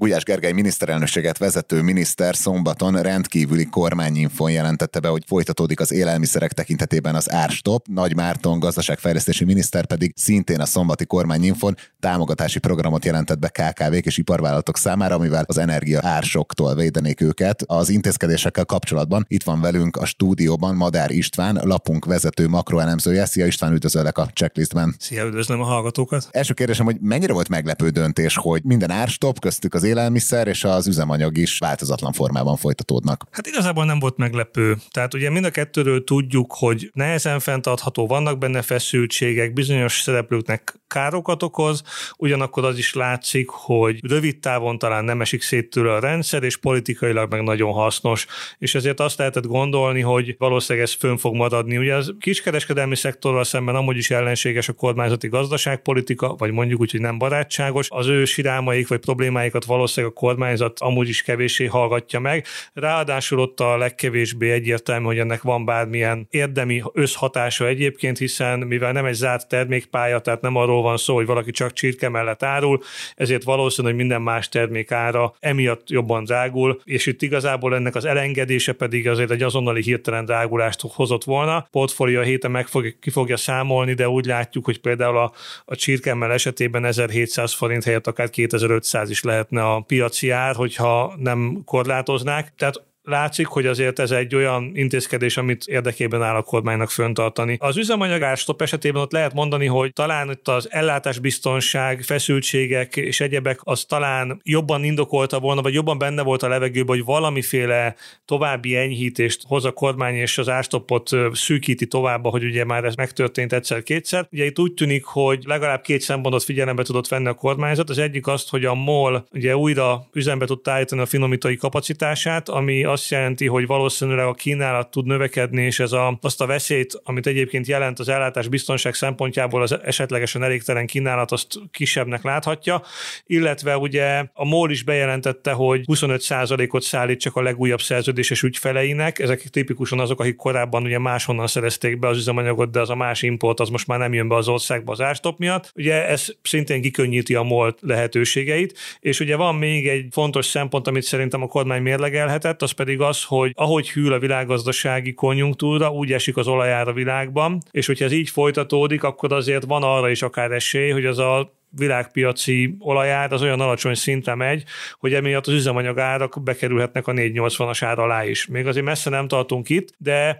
Gulyás 0.00 0.22
Gergely 0.22 0.52
miniszterelnökséget 0.52 1.38
vezető 1.38 1.82
miniszter 1.82 2.36
szombaton 2.36 3.02
rendkívüli 3.02 3.64
kormányinfon 3.64 4.50
jelentette 4.50 5.00
be, 5.00 5.08
hogy 5.08 5.22
folytatódik 5.26 5.80
az 5.80 5.92
élelmiszerek 5.92 6.52
tekintetében 6.52 7.14
az 7.14 7.30
árstop. 7.32 7.86
Nagy 7.86 8.14
Márton 8.14 8.58
gazdaságfejlesztési 8.58 9.44
miniszter 9.44 9.86
pedig 9.86 10.12
szintén 10.16 10.60
a 10.60 10.66
szombati 10.66 11.06
kormányinfon 11.06 11.76
támogatási 12.00 12.58
programot 12.58 13.04
jelentett 13.04 13.38
be 13.38 13.48
KKV-k 13.48 14.06
és 14.06 14.18
iparvállalatok 14.18 14.76
számára, 14.76 15.14
amivel 15.14 15.44
az 15.46 15.58
energia 15.58 16.00
ársoktól 16.02 16.74
védenék 16.74 17.20
őket. 17.20 17.62
Az 17.66 17.88
intézkedésekkel 17.88 18.64
kapcsolatban 18.64 19.24
itt 19.28 19.42
van 19.42 19.60
velünk 19.60 19.96
a 19.96 20.04
stúdióban 20.04 20.74
Madár 20.74 21.10
István, 21.10 21.60
lapunk 21.64 22.04
vezető 22.04 22.48
makroelemzője. 22.48 23.26
Szia 23.26 23.46
István, 23.46 23.72
üdvözöllek 23.72 24.18
a 24.18 24.26
checklistben. 24.26 24.94
Szia, 24.98 25.24
üdvözlöm 25.24 25.60
a 25.60 25.64
hallgatókat. 25.64 26.28
Első 26.30 26.54
kérdésem, 26.54 26.84
hogy 26.84 26.96
mennyire 27.00 27.32
volt 27.32 27.48
meglepő 27.48 27.88
döntés, 27.88 28.36
hogy 28.36 28.62
minden 28.64 28.90
árstop, 28.90 29.40
köztük 29.40 29.74
az 29.74 29.86
élelmiszer 29.88 30.46
és 30.46 30.64
az 30.64 30.86
üzemanyag 30.86 31.38
is 31.38 31.58
változatlan 31.58 32.12
formában 32.12 32.56
folytatódnak? 32.56 33.26
Hát 33.30 33.46
igazából 33.46 33.84
nem 33.84 33.98
volt 33.98 34.16
meglepő. 34.16 34.76
Tehát 34.90 35.14
ugye 35.14 35.30
mind 35.30 35.44
a 35.44 35.50
kettőről 35.50 36.04
tudjuk, 36.04 36.54
hogy 36.58 36.90
nehezen 36.92 37.40
fenntartható, 37.40 38.06
vannak 38.06 38.38
benne 38.38 38.62
feszültségek, 38.62 39.52
bizonyos 39.52 40.00
szereplőknek 40.00 40.80
károkat 40.86 41.42
okoz, 41.42 41.82
ugyanakkor 42.16 42.64
az 42.64 42.78
is 42.78 42.94
látszik, 42.94 43.48
hogy 43.48 44.00
rövid 44.08 44.38
távon 44.38 44.78
talán 44.78 45.04
nem 45.04 45.20
esik 45.20 45.42
szét 45.42 45.70
tőle 45.70 45.92
a 45.92 46.00
rendszer, 46.00 46.42
és 46.42 46.56
politikailag 46.56 47.30
meg 47.30 47.42
nagyon 47.42 47.72
hasznos. 47.72 48.26
És 48.58 48.74
ezért 48.74 49.00
azt 49.00 49.18
lehetett 49.18 49.46
gondolni, 49.46 50.00
hogy 50.00 50.34
valószínűleg 50.38 50.88
ez 50.88 50.94
fönn 50.94 51.16
fog 51.16 51.34
maradni. 51.34 51.78
Ugye 51.78 51.94
az 51.94 52.14
kiskereskedelmi 52.20 52.96
szektorral 52.96 53.44
szemben 53.44 53.74
amúgy 53.74 53.96
is 53.96 54.10
ellenséges 54.10 54.68
a 54.68 54.72
kormányzati 54.72 55.28
gazdaságpolitika, 55.28 56.34
vagy 56.34 56.50
mondjuk 56.50 56.80
úgy, 56.80 56.90
hogy 56.90 57.00
nem 57.00 57.18
barátságos. 57.18 57.86
Az 57.90 58.06
ő 58.06 58.24
sirámaik 58.24 58.88
vagy 58.88 59.00
problémáikat 59.00 59.64
valószínűleg 59.78 60.16
a 60.16 60.20
kormányzat 60.20 60.80
amúgy 60.80 61.08
is 61.08 61.22
kevéssé 61.22 61.66
hallgatja 61.66 62.20
meg. 62.20 62.46
Ráadásul 62.72 63.40
ott 63.40 63.60
a 63.60 63.76
legkevésbé 63.76 64.50
egyértelmű, 64.50 65.04
hogy 65.04 65.18
ennek 65.18 65.42
van 65.42 65.64
bármilyen 65.64 66.26
érdemi 66.30 66.82
összhatása 66.92 67.66
egyébként, 67.66 68.18
hiszen 68.18 68.58
mivel 68.58 68.92
nem 68.92 69.04
egy 69.04 69.14
zárt 69.14 69.48
termékpálya, 69.48 70.18
tehát 70.18 70.40
nem 70.40 70.56
arról 70.56 70.82
van 70.82 70.96
szó, 70.96 71.14
hogy 71.14 71.26
valaki 71.26 71.50
csak 71.50 71.72
csirke 71.72 72.08
mellett 72.08 72.42
árul, 72.42 72.80
ezért 73.14 73.42
valószínű, 73.42 73.88
hogy 73.88 73.96
minden 73.96 74.22
más 74.22 74.48
termék 74.48 74.92
ára 74.92 75.34
emiatt 75.40 75.90
jobban 75.90 76.24
drágul, 76.24 76.80
és 76.84 77.06
itt 77.06 77.22
igazából 77.22 77.74
ennek 77.74 77.94
az 77.94 78.04
elengedése 78.04 78.72
pedig 78.72 79.08
azért 79.08 79.30
egy 79.30 79.42
azonnali 79.42 79.82
hirtelen 79.82 80.24
drágulást 80.24 80.80
hozott 80.80 81.24
volna. 81.24 81.66
Portfólió 81.70 82.20
a 82.20 82.22
héten 82.22 82.50
meg 82.50 82.66
fog, 82.66 82.98
ki 83.00 83.10
fogja 83.10 83.36
számolni, 83.36 83.94
de 83.94 84.08
úgy 84.08 84.24
látjuk, 84.24 84.64
hogy 84.64 84.80
például 84.80 85.16
a, 85.16 85.32
a 85.64 85.76
csirkemmel 85.76 86.32
esetében 86.32 86.84
1700 86.84 87.54
forint 87.54 87.84
helyett 87.84 88.06
akár 88.06 88.30
2500 88.30 89.10
is 89.10 89.22
lehetne 89.22 89.67
a 89.74 89.80
piaci 89.80 90.30
ár, 90.30 90.54
hogyha 90.54 91.14
nem 91.16 91.62
korlátoznák. 91.64 92.52
Tehát 92.56 92.82
látszik, 93.08 93.46
hogy 93.46 93.66
azért 93.66 93.98
ez 93.98 94.10
egy 94.10 94.34
olyan 94.34 94.70
intézkedés, 94.74 95.36
amit 95.36 95.64
érdekében 95.66 96.22
áll 96.22 96.34
a 96.34 96.42
kormánynak 96.42 96.90
föntartani. 96.90 97.56
Az 97.60 97.76
üzemanyag 97.76 98.22
árstop 98.22 98.62
esetében 98.62 99.02
ott 99.02 99.12
lehet 99.12 99.34
mondani, 99.34 99.66
hogy 99.66 99.92
talán 99.92 100.30
itt 100.30 100.48
az 100.48 100.68
ellátásbiztonság, 100.70 102.02
feszültségek 102.02 102.96
és 102.96 103.20
egyebek 103.20 103.60
az 103.62 103.84
talán 103.84 104.40
jobban 104.42 104.84
indokolta 104.84 105.40
volna, 105.40 105.62
vagy 105.62 105.74
jobban 105.74 105.98
benne 105.98 106.22
volt 106.22 106.42
a 106.42 106.48
levegőben, 106.48 106.96
hogy 106.96 107.04
valamiféle 107.04 107.94
további 108.24 108.76
enyhítést 108.76 109.42
hoz 109.46 109.64
a 109.64 109.72
kormány, 109.72 110.14
és 110.14 110.38
az 110.38 110.48
árstopot 110.48 111.10
szűkíti 111.32 111.86
tovább, 111.86 112.26
hogy 112.26 112.44
ugye 112.44 112.64
már 112.64 112.84
ez 112.84 112.94
megtörtént 112.94 113.52
egyszer-kétszer. 113.52 114.28
Ugye 114.32 114.44
itt 114.44 114.58
úgy 114.58 114.74
tűnik, 114.74 115.04
hogy 115.04 115.42
legalább 115.46 115.80
két 115.80 116.00
szempontot 116.00 116.42
figyelembe 116.42 116.82
tudott 116.82 117.08
venni 117.08 117.28
a 117.28 117.34
kormányzat. 117.34 117.90
Az 117.90 117.98
egyik 117.98 118.26
azt, 118.26 118.50
hogy 118.50 118.64
a 118.64 118.74
MOL 118.74 119.26
ugye 119.32 119.56
újra 119.56 120.06
üzembe 120.12 120.46
tudta 120.46 120.70
állítani 120.70 121.00
a 121.00 121.06
finomítói 121.06 121.56
kapacitását, 121.56 122.48
ami 122.48 122.84
azt 122.84 122.97
jelenti, 123.10 123.46
hogy 123.46 123.66
valószínűleg 123.66 124.26
a 124.26 124.32
kínálat 124.32 124.90
tud 124.90 125.06
növekedni, 125.06 125.62
és 125.62 125.80
ez 125.80 125.92
a, 125.92 126.18
azt 126.20 126.40
a 126.40 126.46
veszélyt, 126.46 127.00
amit 127.02 127.26
egyébként 127.26 127.66
jelent 127.66 127.98
az 127.98 128.08
ellátás 128.08 128.48
biztonság 128.48 128.94
szempontjából 128.94 129.62
az 129.62 129.78
esetlegesen 129.84 130.42
elégtelen 130.42 130.86
kínálat, 130.86 131.32
azt 131.32 131.58
kisebbnek 131.70 132.22
láthatja, 132.22 132.82
illetve 133.26 133.76
ugye 133.76 134.24
a 134.32 134.44
MOL 134.44 134.70
is 134.70 134.82
bejelentette, 134.82 135.52
hogy 135.52 135.84
25%-ot 135.86 136.82
szállít 136.82 137.20
csak 137.20 137.36
a 137.36 137.42
legújabb 137.42 137.80
szerződéses 137.80 138.42
ügyfeleinek, 138.42 139.18
ezek 139.18 139.40
tipikusan 139.40 140.00
azok, 140.00 140.20
akik 140.20 140.36
korábban 140.36 140.82
ugye 140.82 140.98
máshonnan 140.98 141.46
szerezték 141.46 141.98
be 141.98 142.08
az 142.08 142.16
üzemanyagot, 142.16 142.70
de 142.70 142.80
az 142.80 142.90
a 142.90 142.94
más 142.94 143.22
import 143.22 143.60
az 143.60 143.68
most 143.68 143.86
már 143.86 143.98
nem 143.98 144.14
jön 144.14 144.28
be 144.28 144.34
az 144.34 144.48
országba 144.48 144.92
az 144.92 145.00
árstop 145.00 145.38
miatt. 145.38 145.72
Ugye 145.74 146.06
ez 146.08 146.26
szintén 146.42 146.82
kikönnyíti 146.82 147.34
a 147.34 147.42
MOL 147.42 147.76
lehetőségeit, 147.80 148.78
és 149.00 149.20
ugye 149.20 149.36
van 149.36 149.54
még 149.54 149.88
egy 149.88 150.06
fontos 150.10 150.46
szempont, 150.46 150.86
amit 150.86 151.02
szerintem 151.02 151.42
a 151.42 151.46
kormány 151.46 151.82
mérlegelhetett, 151.82 152.62
az 152.62 152.70
pedig 152.70 152.87
pedig 152.88 153.02
az, 153.02 153.24
hogy 153.24 153.52
ahogy 153.54 153.90
hűl 153.90 154.12
a 154.12 154.18
világgazdasági 154.18 155.14
konjunktúra, 155.14 155.90
úgy 155.90 156.12
esik 156.12 156.36
az 156.36 156.46
olajár 156.48 156.88
a 156.88 156.92
világban, 156.92 157.60
és 157.70 157.86
hogyha 157.86 158.04
ez 158.04 158.12
így 158.12 158.30
folytatódik, 158.30 159.02
akkor 159.02 159.32
azért 159.32 159.64
van 159.64 159.82
arra 159.82 160.10
is 160.10 160.22
akár 160.22 160.50
esély, 160.52 160.90
hogy 160.90 161.06
az 161.06 161.18
a 161.18 161.52
világpiaci 161.70 162.76
olajár 162.78 163.32
az 163.32 163.42
olyan 163.42 163.60
alacsony 163.60 163.94
szintre 163.94 164.34
megy, 164.34 164.64
hogy 164.98 165.14
emiatt 165.14 165.46
az 165.46 165.52
üzemanyag 165.52 165.98
árak 165.98 166.42
bekerülhetnek 166.42 167.06
a 167.06 167.12
480-as 167.12 167.78
ár 167.80 167.98
alá 167.98 168.24
is. 168.24 168.46
Még 168.46 168.66
azért 168.66 168.84
messze 168.84 169.10
nem 169.10 169.28
tartunk 169.28 169.68
itt, 169.68 169.94
de 169.98 170.38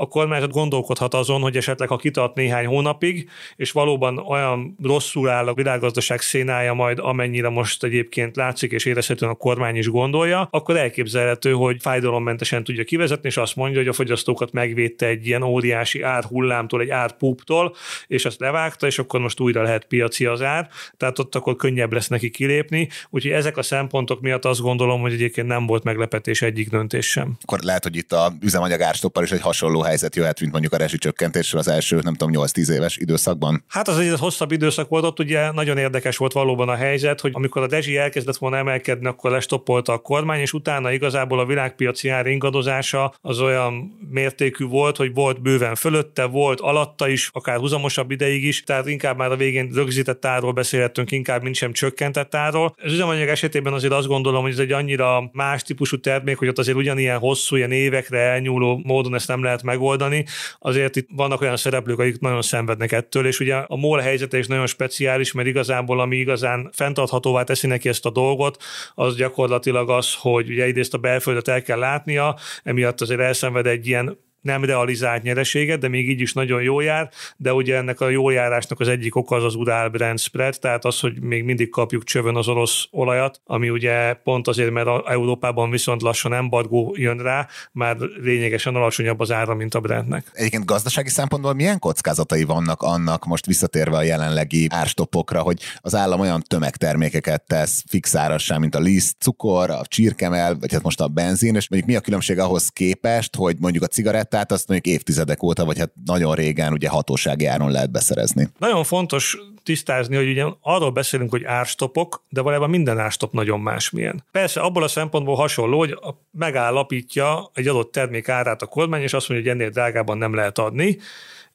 a 0.00 0.06
kormányzat 0.06 0.50
gondolkodhat 0.50 1.14
azon, 1.14 1.40
hogy 1.40 1.56
esetleg 1.56 1.88
ha 1.88 1.96
kitart 1.96 2.34
néhány 2.34 2.66
hónapig, 2.66 3.28
és 3.56 3.72
valóban 3.72 4.18
olyan 4.18 4.76
rosszul 4.82 5.28
áll 5.28 5.46
a 5.46 5.54
világgazdaság 5.54 6.20
szénája 6.20 6.74
majd, 6.74 6.98
amennyire 6.98 7.48
most 7.48 7.84
egyébként 7.84 8.36
látszik 8.36 8.72
és 8.72 8.84
érezhetően 8.84 9.30
a 9.30 9.34
kormány 9.34 9.76
is 9.76 9.88
gondolja, 9.88 10.48
akkor 10.50 10.76
elképzelhető, 10.76 11.52
hogy 11.52 11.76
fájdalommentesen 11.80 12.64
tudja 12.64 12.84
kivezetni, 12.84 13.28
és 13.28 13.36
azt 13.36 13.56
mondja, 13.56 13.78
hogy 13.78 13.88
a 13.88 13.92
fogyasztókat 13.92 14.52
megvédte 14.52 15.06
egy 15.06 15.26
ilyen 15.26 15.42
óriási 15.42 16.02
árhullámtól, 16.02 16.80
egy 16.80 16.90
árpúptól, 16.90 17.74
és 18.06 18.24
azt 18.24 18.40
levágta, 18.40 18.86
és 18.86 18.98
akkor 18.98 19.20
most 19.20 19.40
újra 19.40 19.62
lehet 19.62 19.84
piaci 19.84 20.24
az 20.24 20.42
ár, 20.42 20.68
tehát 20.96 21.18
ott 21.18 21.34
akkor 21.34 21.56
könnyebb 21.56 21.92
lesz 21.92 22.08
neki 22.08 22.30
kilépni. 22.30 22.88
Úgyhogy 23.10 23.32
ezek 23.32 23.56
a 23.56 23.62
szempontok 23.62 24.20
miatt 24.20 24.44
azt 24.44 24.60
gondolom, 24.60 25.00
hogy 25.00 25.12
egyébként 25.12 25.46
nem 25.46 25.66
volt 25.66 25.84
meglepetés 25.84 26.42
egyik 26.42 26.70
döntés 26.70 27.10
sem. 27.10 27.36
Akkor 27.42 27.58
lehet, 27.62 27.82
hogy 27.82 27.96
itt 27.96 28.12
a 28.12 28.32
üzemanyag 28.40 28.80
árstoppal 28.80 29.22
is 29.22 29.32
egy 29.32 29.40
hasonló 29.40 29.88
helyzet 29.90 30.16
jöhet, 30.16 30.40
mint 30.40 30.52
mondjuk 30.52 30.72
a 30.72 30.76
rezsicsökkentésről 30.76 31.60
az 31.60 31.68
első, 31.68 32.00
nem 32.02 32.14
tudom, 32.14 32.44
8-10 32.46 32.70
éves 32.70 32.96
időszakban? 32.96 33.64
Hát 33.68 33.88
az 33.88 33.98
egy 33.98 34.18
hosszabb 34.18 34.52
időszak 34.52 34.88
volt, 34.88 35.04
ott 35.04 35.18
ugye 35.18 35.50
nagyon 35.50 35.78
érdekes 35.78 36.16
volt 36.16 36.32
valóban 36.32 36.68
a 36.68 36.74
helyzet, 36.74 37.20
hogy 37.20 37.30
amikor 37.34 37.62
a 37.62 37.66
rezsi 37.66 37.96
elkezdett 37.96 38.36
volna 38.36 38.56
emelkedni, 38.56 39.06
akkor 39.06 39.30
lestoppolta 39.30 39.92
a 39.92 39.98
kormány, 39.98 40.40
és 40.40 40.52
utána 40.52 40.92
igazából 40.92 41.38
a 41.38 41.46
világpiaci 41.46 42.08
ár 42.08 42.26
ingadozása 42.26 43.14
az 43.20 43.40
olyan 43.40 43.98
mértékű 44.10 44.64
volt, 44.64 44.96
hogy 44.96 45.14
volt 45.14 45.42
bőven 45.42 45.74
fölötte, 45.74 46.24
volt 46.24 46.60
alatta 46.60 47.08
is, 47.08 47.30
akár 47.32 47.58
huzamosabb 47.58 48.10
ideig 48.10 48.44
is, 48.44 48.62
tehát 48.62 48.86
inkább 48.86 49.16
már 49.16 49.30
a 49.30 49.36
végén 49.36 49.70
rögzített 49.74 50.24
árról 50.24 50.52
beszélhetünk, 50.52 51.10
inkább 51.10 51.42
mint 51.42 51.54
sem 51.54 51.72
csökkentett 51.72 52.34
árról. 52.34 52.74
Az 52.82 52.92
üzemanyag 52.92 53.28
esetében 53.28 53.72
azért 53.72 53.92
azt 53.92 54.06
gondolom, 54.06 54.42
hogy 54.42 54.52
ez 54.52 54.58
egy 54.58 54.72
annyira 54.72 55.30
más 55.32 55.62
típusú 55.62 56.00
termék, 56.00 56.38
hogy 56.38 56.48
ott 56.48 56.58
azért 56.58 56.76
ugyanilyen 56.76 57.18
hosszú, 57.18 57.56
ilyen 57.56 57.72
évekre 57.72 58.18
elnyúló 58.18 58.80
módon 58.84 59.14
ezt 59.14 59.28
nem 59.28 59.42
lehet 59.42 59.62
megoldani. 59.80 60.24
Azért 60.58 60.96
itt 60.96 61.08
vannak 61.12 61.40
olyan 61.40 61.56
szereplők, 61.56 61.98
akik 61.98 62.20
nagyon 62.20 62.42
szenvednek 62.42 62.92
ettől, 62.92 63.26
és 63.26 63.40
ugye 63.40 63.54
a 63.54 63.76
MOL 63.76 63.98
helyzete 63.98 64.38
is 64.38 64.46
nagyon 64.46 64.66
speciális, 64.66 65.32
mert 65.32 65.48
igazából 65.48 66.00
ami 66.00 66.16
igazán 66.16 66.70
fenntarthatóvá 66.72 67.42
teszi 67.42 67.66
neki 67.66 67.88
ezt 67.88 68.06
a 68.06 68.10
dolgot, 68.10 68.62
az 68.94 69.16
gyakorlatilag 69.16 69.90
az, 69.90 70.14
hogy 70.14 70.50
ugye 70.50 70.64
egyrészt 70.64 70.94
a 70.94 70.98
belföldet 70.98 71.48
el 71.48 71.62
kell 71.62 71.78
látnia, 71.78 72.36
emiatt 72.62 73.00
azért 73.00 73.20
elszenved 73.20 73.66
egy 73.66 73.86
ilyen 73.86 74.18
nem 74.40 74.64
realizált 74.64 75.22
nyereséget, 75.22 75.78
de 75.78 75.88
még 75.88 76.08
így 76.08 76.20
is 76.20 76.32
nagyon 76.32 76.62
jó 76.62 76.80
jár, 76.80 77.10
de 77.36 77.52
ugye 77.52 77.76
ennek 77.76 78.00
a 78.00 78.08
jó 78.08 78.30
járásnak 78.30 78.80
az 78.80 78.88
egyik 78.88 79.16
oka 79.16 79.36
az 79.36 79.44
az 79.44 79.54
Udál 79.54 79.88
Brand 79.88 80.18
Spread, 80.18 80.58
tehát 80.60 80.84
az, 80.84 81.00
hogy 81.00 81.20
még 81.20 81.44
mindig 81.44 81.68
kapjuk 81.68 82.04
csövön 82.04 82.36
az 82.36 82.48
orosz 82.48 82.86
olajat, 82.90 83.40
ami 83.44 83.70
ugye 83.70 84.12
pont 84.12 84.48
azért, 84.48 84.70
mert 84.70 84.86
a 84.86 85.04
Európában 85.06 85.70
viszont 85.70 86.02
lassan 86.02 86.32
embargó 86.32 86.94
jön 86.98 87.18
rá, 87.18 87.46
már 87.72 87.96
lényegesen 88.22 88.74
alacsonyabb 88.74 89.20
az 89.20 89.32
ára, 89.32 89.54
mint 89.54 89.74
a 89.74 89.80
Brentnek. 89.80 90.30
Egyébként 90.32 90.64
gazdasági 90.64 91.08
szempontból 91.08 91.54
milyen 91.54 91.78
kockázatai 91.78 92.44
vannak 92.44 92.82
annak, 92.82 93.24
most 93.24 93.46
visszatérve 93.46 93.96
a 93.96 94.02
jelenlegi 94.02 94.66
árstopokra, 94.70 95.40
hogy 95.40 95.60
az 95.80 95.94
állam 95.94 96.20
olyan 96.20 96.42
tömegtermékeket 96.42 97.42
tesz 97.46 97.84
fixárassá, 97.88 98.58
mint 98.58 98.74
a 98.74 98.80
liszt, 98.80 99.16
cukor, 99.18 99.70
a 99.70 99.82
csirkemel, 99.86 100.56
vagy 100.58 100.72
hát 100.72 100.82
most 100.82 101.00
a 101.00 101.08
benzin, 101.08 101.54
és 101.54 101.68
mondjuk 101.68 101.90
mi 101.90 101.96
a 101.96 102.00
különbség 102.00 102.38
ahhoz 102.38 102.68
képest, 102.68 103.36
hogy 103.36 103.56
mondjuk 103.58 103.84
a 103.84 103.86
cigarett 103.86 104.29
tehát 104.30 104.52
azt 104.52 104.68
mondjuk 104.68 104.94
évtizedek 104.94 105.42
óta, 105.42 105.64
vagy 105.64 105.78
hát 105.78 105.90
nagyon 106.04 106.34
régen 106.34 106.72
ugye 106.72 106.88
hatósági 106.88 107.46
áron 107.46 107.70
lehet 107.70 107.90
beszerezni. 107.90 108.48
Nagyon 108.58 108.84
fontos 108.84 109.38
tisztázni, 109.62 110.16
hogy 110.16 110.28
ugye 110.28 110.44
arról 110.60 110.90
beszélünk, 110.90 111.30
hogy 111.30 111.44
árstopok, 111.44 112.24
de 112.28 112.40
valójában 112.40 112.70
minden 112.70 112.98
árstop 112.98 113.32
nagyon 113.32 113.60
másmilyen. 113.60 114.24
Persze 114.30 114.60
abból 114.60 114.82
a 114.82 114.88
szempontból 114.88 115.34
hasonló, 115.34 115.78
hogy 115.78 115.98
megállapítja 116.30 117.50
egy 117.54 117.68
adott 117.68 117.92
termék 117.92 118.28
árát 118.28 118.62
a 118.62 118.66
kormány, 118.66 119.02
és 119.02 119.12
azt 119.12 119.28
mondja, 119.28 119.50
hogy 119.50 119.60
ennél 119.60 119.72
drágában 119.72 120.18
nem 120.18 120.34
lehet 120.34 120.58
adni, 120.58 120.98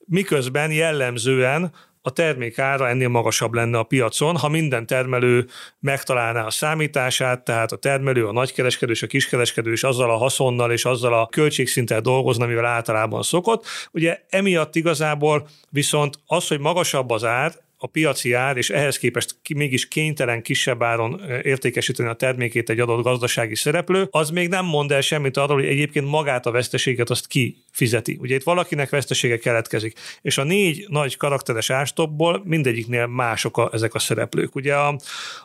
miközben 0.05 0.71
jellemzően 0.71 1.71
a 2.05 2.09
termék 2.09 2.59
ára 2.59 2.89
ennél 2.89 3.07
magasabb 3.07 3.53
lenne 3.53 3.77
a 3.77 3.83
piacon, 3.83 4.37
ha 4.37 4.49
minden 4.49 4.85
termelő 4.85 5.47
megtalálná 5.79 6.45
a 6.45 6.49
számítását, 6.49 7.43
tehát 7.43 7.71
a 7.71 7.75
termelő, 7.75 8.27
a 8.27 8.31
nagykereskedő 8.31 8.91
és 8.91 9.03
a 9.03 9.07
kiskereskedő 9.07 9.71
is 9.71 9.83
azzal 9.83 10.11
a 10.11 10.17
haszonnal 10.17 10.71
és 10.71 10.85
azzal 10.85 11.13
a 11.13 11.27
költségszinttel 11.27 12.01
dolgozna, 12.01 12.43
amivel 12.43 12.65
általában 12.65 13.21
szokott. 13.21 13.65
Ugye 13.91 14.19
emiatt 14.29 14.75
igazából 14.75 15.47
viszont 15.69 16.19
az, 16.25 16.47
hogy 16.47 16.59
magasabb 16.59 17.09
az 17.09 17.23
ár, 17.23 17.53
a 17.85 17.87
piaci 17.87 18.33
ár, 18.33 18.57
és 18.57 18.69
ehhez 18.69 18.97
képest 18.97 19.35
mégis 19.55 19.87
kénytelen 19.87 20.41
kisebb 20.41 20.83
áron 20.83 21.21
értékesíteni 21.41 22.09
a 22.09 22.13
termékét 22.13 22.69
egy 22.69 22.79
adott 22.79 23.03
gazdasági 23.03 23.55
szereplő, 23.55 24.07
az 24.11 24.29
még 24.29 24.49
nem 24.49 24.65
mond 24.65 24.91
el 24.91 25.01
semmit 25.01 25.37
arról, 25.37 25.57
hogy 25.57 25.67
egyébként 25.67 26.07
magát 26.07 26.45
a 26.45 26.51
veszteséget 26.51 27.09
azt 27.09 27.27
ki 27.27 27.63
fizeti. 27.71 28.17
Ugye 28.21 28.35
itt 28.35 28.43
valakinek 28.43 28.89
vesztesége 28.89 29.37
keletkezik, 29.37 29.99
és 30.21 30.37
a 30.37 30.43
négy 30.43 30.85
nagy 30.87 31.17
karakteres 31.17 31.69
ástopból 31.69 32.41
mindegyiknél 32.45 33.07
mások 33.07 33.57
a, 33.57 33.69
ezek 33.73 33.93
a 33.93 33.99
szereplők. 33.99 34.55
Ugye 34.55 34.75
a, 34.75 34.97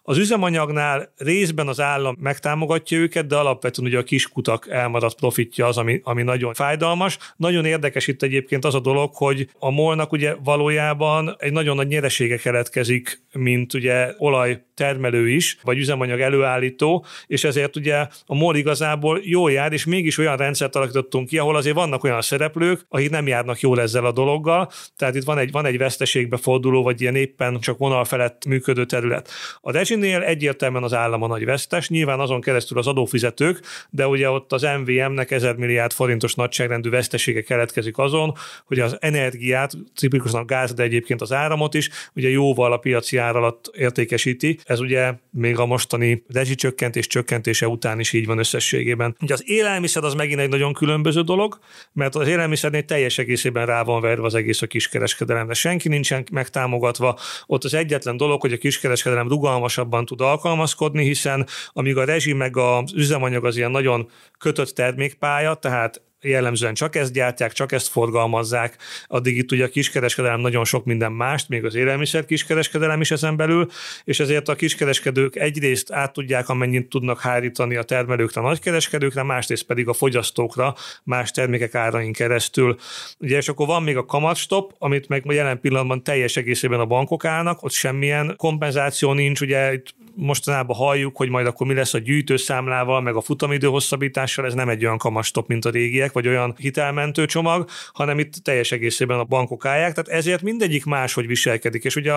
az 0.03 0.19
üzemanyagnál 0.19 1.13
részben 1.17 1.69
az 1.69 1.81
állam 1.81 2.17
megtámogatja 2.21 2.99
őket, 2.99 3.27
de 3.27 3.37
alapvetően 3.37 3.89
ugye 3.89 3.99
a 3.99 4.03
kiskutak 4.03 4.69
elmaradt 4.71 5.17
profitja 5.17 5.67
az, 5.67 5.77
ami, 5.77 6.01
ami 6.03 6.23
nagyon 6.23 6.55
fájdalmas. 6.55 7.19
Nagyon 7.37 7.65
érdekes 7.65 8.07
itt 8.07 8.23
egyébként 8.23 8.65
az 8.65 8.75
a 8.75 8.81
dolog, 8.81 9.15
hogy 9.15 9.49
a 9.59 9.71
molnak 9.71 10.13
ugye 10.13 10.35
valójában 10.45 11.37
egy 11.39 11.53
nagyon 11.53 11.77
nagy 11.77 11.89
nyeresége 12.31 12.37
keletkezik, 12.37 13.23
mint 13.33 13.75
ugye 13.75 14.15
olaj 14.19 14.63
termelő 14.81 15.29
is, 15.29 15.57
vagy 15.63 15.79
üzemanyag 15.79 16.21
előállító, 16.21 17.05
és 17.27 17.45
ezért 17.45 17.77
ugye 17.77 18.07
a 18.27 18.35
MOL 18.35 18.57
igazából 18.57 19.21
jól 19.23 19.53
jár, 19.53 19.73
és 19.73 19.85
mégis 19.85 20.19
olyan 20.19 20.37
rendszert 20.37 20.77
alakítottunk 20.77 21.29
ki, 21.29 21.39
ahol 21.39 21.57
azért 21.57 21.75
vannak 21.75 22.05
olyan 22.05 22.21
szereplők, 22.21 22.85
akik 22.89 23.11
nem 23.11 23.27
járnak 23.27 23.61
jól 23.61 23.81
ezzel 23.81 24.05
a 24.05 24.13
dologgal, 24.13 24.71
tehát 24.97 25.15
itt 25.15 25.25
van 25.25 25.39
egy, 25.39 25.51
van 25.51 25.67
egy 25.67 25.79
veszteségbe 25.79 26.37
forduló, 26.37 26.83
vagy 26.83 27.01
ilyen 27.01 27.15
éppen 27.15 27.61
csak 27.61 27.79
vonal 27.79 28.05
felett 28.05 28.45
működő 28.47 28.85
terület. 28.85 29.31
A 29.61 29.73
rezsinél 29.73 30.21
egyértelműen 30.21 30.83
az 30.83 30.95
állam 30.95 31.23
a 31.23 31.27
nagy 31.27 31.45
vesztes, 31.45 31.89
nyilván 31.89 32.21
azon 32.21 32.41
keresztül 32.41 32.79
az 32.79 32.87
adófizetők, 32.87 33.61
de 33.91 34.07
ugye 34.07 34.31
ott 34.31 34.53
az 34.53 34.63
MVM-nek 34.63 35.31
1000 35.31 35.57
milliárd 35.57 35.93
forintos 35.93 36.35
nagyságrendű 36.35 36.91
vesztesége 36.91 37.43
keletkezik 37.43 37.99
azon, 37.99 38.35
hogy 38.65 38.79
az 38.79 38.97
energiát, 39.01 39.73
tipikusan 39.95 40.41
a 40.41 40.45
gáz, 40.45 40.75
de 40.75 40.83
egyébként 40.83 41.21
az 41.21 41.33
áramot 41.33 41.75
is, 41.75 41.91
ugye 42.15 42.29
jóval 42.29 42.73
a 42.73 42.77
piaci 42.77 43.17
ár 43.17 43.37
alatt 43.37 43.71
értékesíti, 43.77 44.59
ez 44.71 44.81
ugye 44.81 45.15
még 45.31 45.59
a 45.59 45.67
mostani 45.67 46.25
rezsicsökkentés 46.29 47.07
csökkentése 47.07 47.69
után 47.69 48.01
is 48.01 48.13
így 48.13 48.27
van 48.27 48.39
összességében. 48.39 49.17
Ugye 49.21 49.35
az 49.35 49.43
élelmiszer 49.47 50.05
az 50.05 50.15
megint 50.15 50.41
egy 50.41 50.49
nagyon 50.49 50.73
különböző 50.73 51.21
dolog, 51.21 51.59
mert 51.93 52.15
az 52.15 52.29
élelmiszernél 52.29 52.85
teljes 52.85 53.19
egészében 53.19 53.67
rá 53.67 53.83
van 53.83 54.01
verve 54.01 54.27
az 54.27 54.35
egész 54.35 54.63
a 54.63 54.67
kiskereskedelemre. 54.67 55.55
Senki 55.55 55.89
nincsen 55.89 56.25
megtámogatva. 56.33 57.19
Ott 57.47 57.65
az 57.65 57.75
egyetlen 57.75 58.17
dolog, 58.17 58.41
hogy 58.41 58.53
a 58.53 58.59
kiskereskedelem 58.59 59.29
rugalmasabban 59.29 60.05
tud 60.05 60.21
alkalmazkodni, 60.21 61.05
hiszen 61.05 61.47
amíg 61.73 61.97
a 61.97 62.05
rezsi 62.05 62.33
meg 62.33 62.57
az 62.57 62.93
üzemanyag 62.95 63.45
az 63.45 63.57
ilyen 63.57 63.71
nagyon 63.71 64.11
kötött 64.39 64.75
termékpálya, 64.75 65.55
tehát 65.55 66.03
jellemzően 66.23 66.75
csak 66.75 66.97
ezt 66.97 67.13
gyártják, 67.13 67.53
csak 67.53 67.73
ezt 67.73 67.89
forgalmazzák, 67.89 68.77
addig 69.07 69.37
itt 69.37 69.53
ugye 69.53 69.65
a 69.65 69.69
kiskereskedelem 69.69 70.41
nagyon 70.41 70.65
sok 70.65 70.85
minden 70.85 71.13
mást, 71.13 71.49
még 71.49 71.65
az 71.65 71.75
élelmiszer 71.75 72.25
kiskereskedelem 72.25 73.01
is 73.01 73.11
ezen 73.11 73.37
belül, 73.37 73.69
és 74.05 74.21
ezért 74.21 74.49
a 74.49 74.55
kiskereskedők 74.55 75.37
egyrészt 75.37 75.93
át 75.93 76.13
tudják, 76.13 76.49
amennyit 76.49 76.89
tudnak 76.89 77.21
hárítani 77.21 77.77
a 77.77 77.83
termelőkre, 77.83 78.41
a 78.41 78.45
nagykereskedőkre, 78.45 79.23
másrészt 79.23 79.63
pedig 79.63 79.89
a 79.89 79.93
fogyasztókra 79.93 80.75
más 81.05 81.31
termékek 81.31 81.75
árain 81.75 82.13
keresztül. 82.13 82.77
Ugye, 83.19 83.37
és 83.37 83.49
akkor 83.49 83.67
van 83.67 83.83
még 83.83 83.97
a 83.97 84.07
kamatstop, 84.07 84.75
amit 84.79 85.09
meg 85.09 85.25
jelen 85.27 85.61
pillanatban 85.61 86.03
teljes 86.03 86.37
egészében 86.37 86.81
a 86.81 86.87
bankok 86.87 87.25
állnak, 87.25 87.63
ott 87.63 87.73
semmilyen 87.73 88.35
kompenzáció 88.37 89.13
nincs, 89.13 89.41
ugye 89.41 89.73
itt 89.73 89.95
mostanában 90.15 90.77
halljuk, 90.77 91.17
hogy 91.17 91.29
majd 91.29 91.47
akkor 91.47 91.67
mi 91.67 91.75
lesz 91.75 91.95
a 91.95 91.99
gyűjtőszámlával, 91.99 93.01
meg 93.01 93.15
a 93.15 93.21
futamidő 93.21 93.67
hosszabbítással, 93.67 94.47
ez 94.47 94.55
nem 94.55 94.69
egy 94.69 94.85
olyan 94.85 94.99
kamastop, 94.99 95.49
mint 95.49 95.65
a 95.65 95.71
régiek, 95.71 96.10
vagy 96.13 96.29
olyan 96.29 96.55
hitelmentő 96.59 97.27
csomag, 97.27 97.69
hanem 97.93 98.19
itt 98.19 98.33
teljes 98.33 98.73
egészében 98.73 99.19
a 99.19 99.25
bankok 99.25 99.65
állják, 99.65 99.93
tehát 99.93 100.21
ezért 100.21 100.43
mindegyik 100.43 100.85
máshogy 100.85 101.27
viselkedik. 101.27 101.85
És 101.85 101.97
ugye 101.97 102.13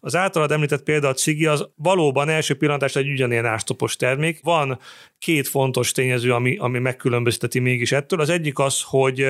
az 0.00 0.16
általad 0.16 0.52
említett 0.52 0.82
példa 0.82 1.08
a 1.08 1.14
cigi, 1.14 1.46
az 1.46 1.68
valóban 1.76 2.28
első 2.28 2.54
pillantásra 2.56 3.00
egy 3.00 3.10
ugyanilyen 3.10 3.46
ástopos 3.46 3.96
termék. 3.96 4.40
Van 4.42 4.78
két 5.18 5.48
fontos 5.48 5.92
tényező, 5.92 6.32
ami, 6.32 6.56
ami 6.56 6.78
megkülönbözteti 6.78 7.58
mégis 7.58 7.92
ettől. 7.92 8.20
Az 8.20 8.28
egyik 8.28 8.58
az, 8.58 8.82
hogy 8.82 9.26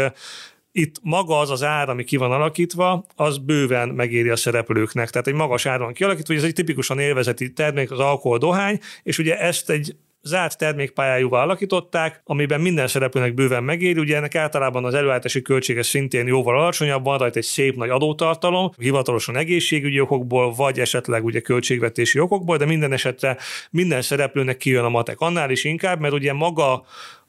itt 0.73 0.95
maga 1.03 1.39
az 1.39 1.51
az 1.51 1.63
ár, 1.63 1.89
ami 1.89 2.05
ki 2.05 2.17
van 2.17 2.33
alakítva, 2.33 3.07
az 3.15 3.39
bőven 3.39 3.89
megéri 3.89 4.29
a 4.29 4.37
szereplőknek. 4.37 5.11
Tehát 5.11 5.27
egy 5.27 5.35
magas 5.35 5.67
áron 5.67 5.93
kialakítva, 5.93 6.33
hogy 6.33 6.43
ez 6.43 6.49
egy 6.49 6.55
tipikusan 6.55 6.99
élvezeti 6.99 7.53
termék, 7.53 7.91
az 7.91 7.99
alkohol, 7.99 8.39
dohány, 8.39 8.79
és 9.03 9.19
ugye 9.19 9.39
ezt 9.39 9.71
egy 9.71 9.97
zárt 10.27 10.59
termékpályájúval 10.59 11.41
alakították, 11.41 12.21
amiben 12.25 12.61
minden 12.61 12.87
szereplőnek 12.87 13.35
bőven 13.35 13.65
megéri, 13.65 14.01
ugye 14.01 14.17
ennek 14.17 14.35
általában 14.35 14.85
az 14.85 14.95
előállítási 14.95 15.43
költsége 15.43 15.83
szintén 15.83 16.27
jóval 16.27 16.59
alacsonyabb, 16.59 17.05
van 17.05 17.19
rajta 17.19 17.39
egy 17.39 17.45
szép 17.45 17.77
nagy 17.77 17.91
adótartalom, 17.91 18.71
hivatalosan 18.77 19.37
egészségügyi 19.37 20.01
okokból, 20.01 20.53
vagy 20.53 20.81
esetleg 20.81 21.25
ugye 21.25 21.41
költségvetési 21.41 22.19
okokból, 22.19 22.57
de 22.57 22.65
minden 22.65 22.93
esetre 22.93 23.37
minden 23.71 24.03
szereplőnek 24.03 24.57
kijön 24.57 24.85
a 24.85 24.89
matek. 24.89 25.21
Annál 25.21 25.51
is 25.51 25.65
inkább, 25.65 26.01
mert 26.01 26.15
ugye 26.15 26.33
maga 26.33 26.85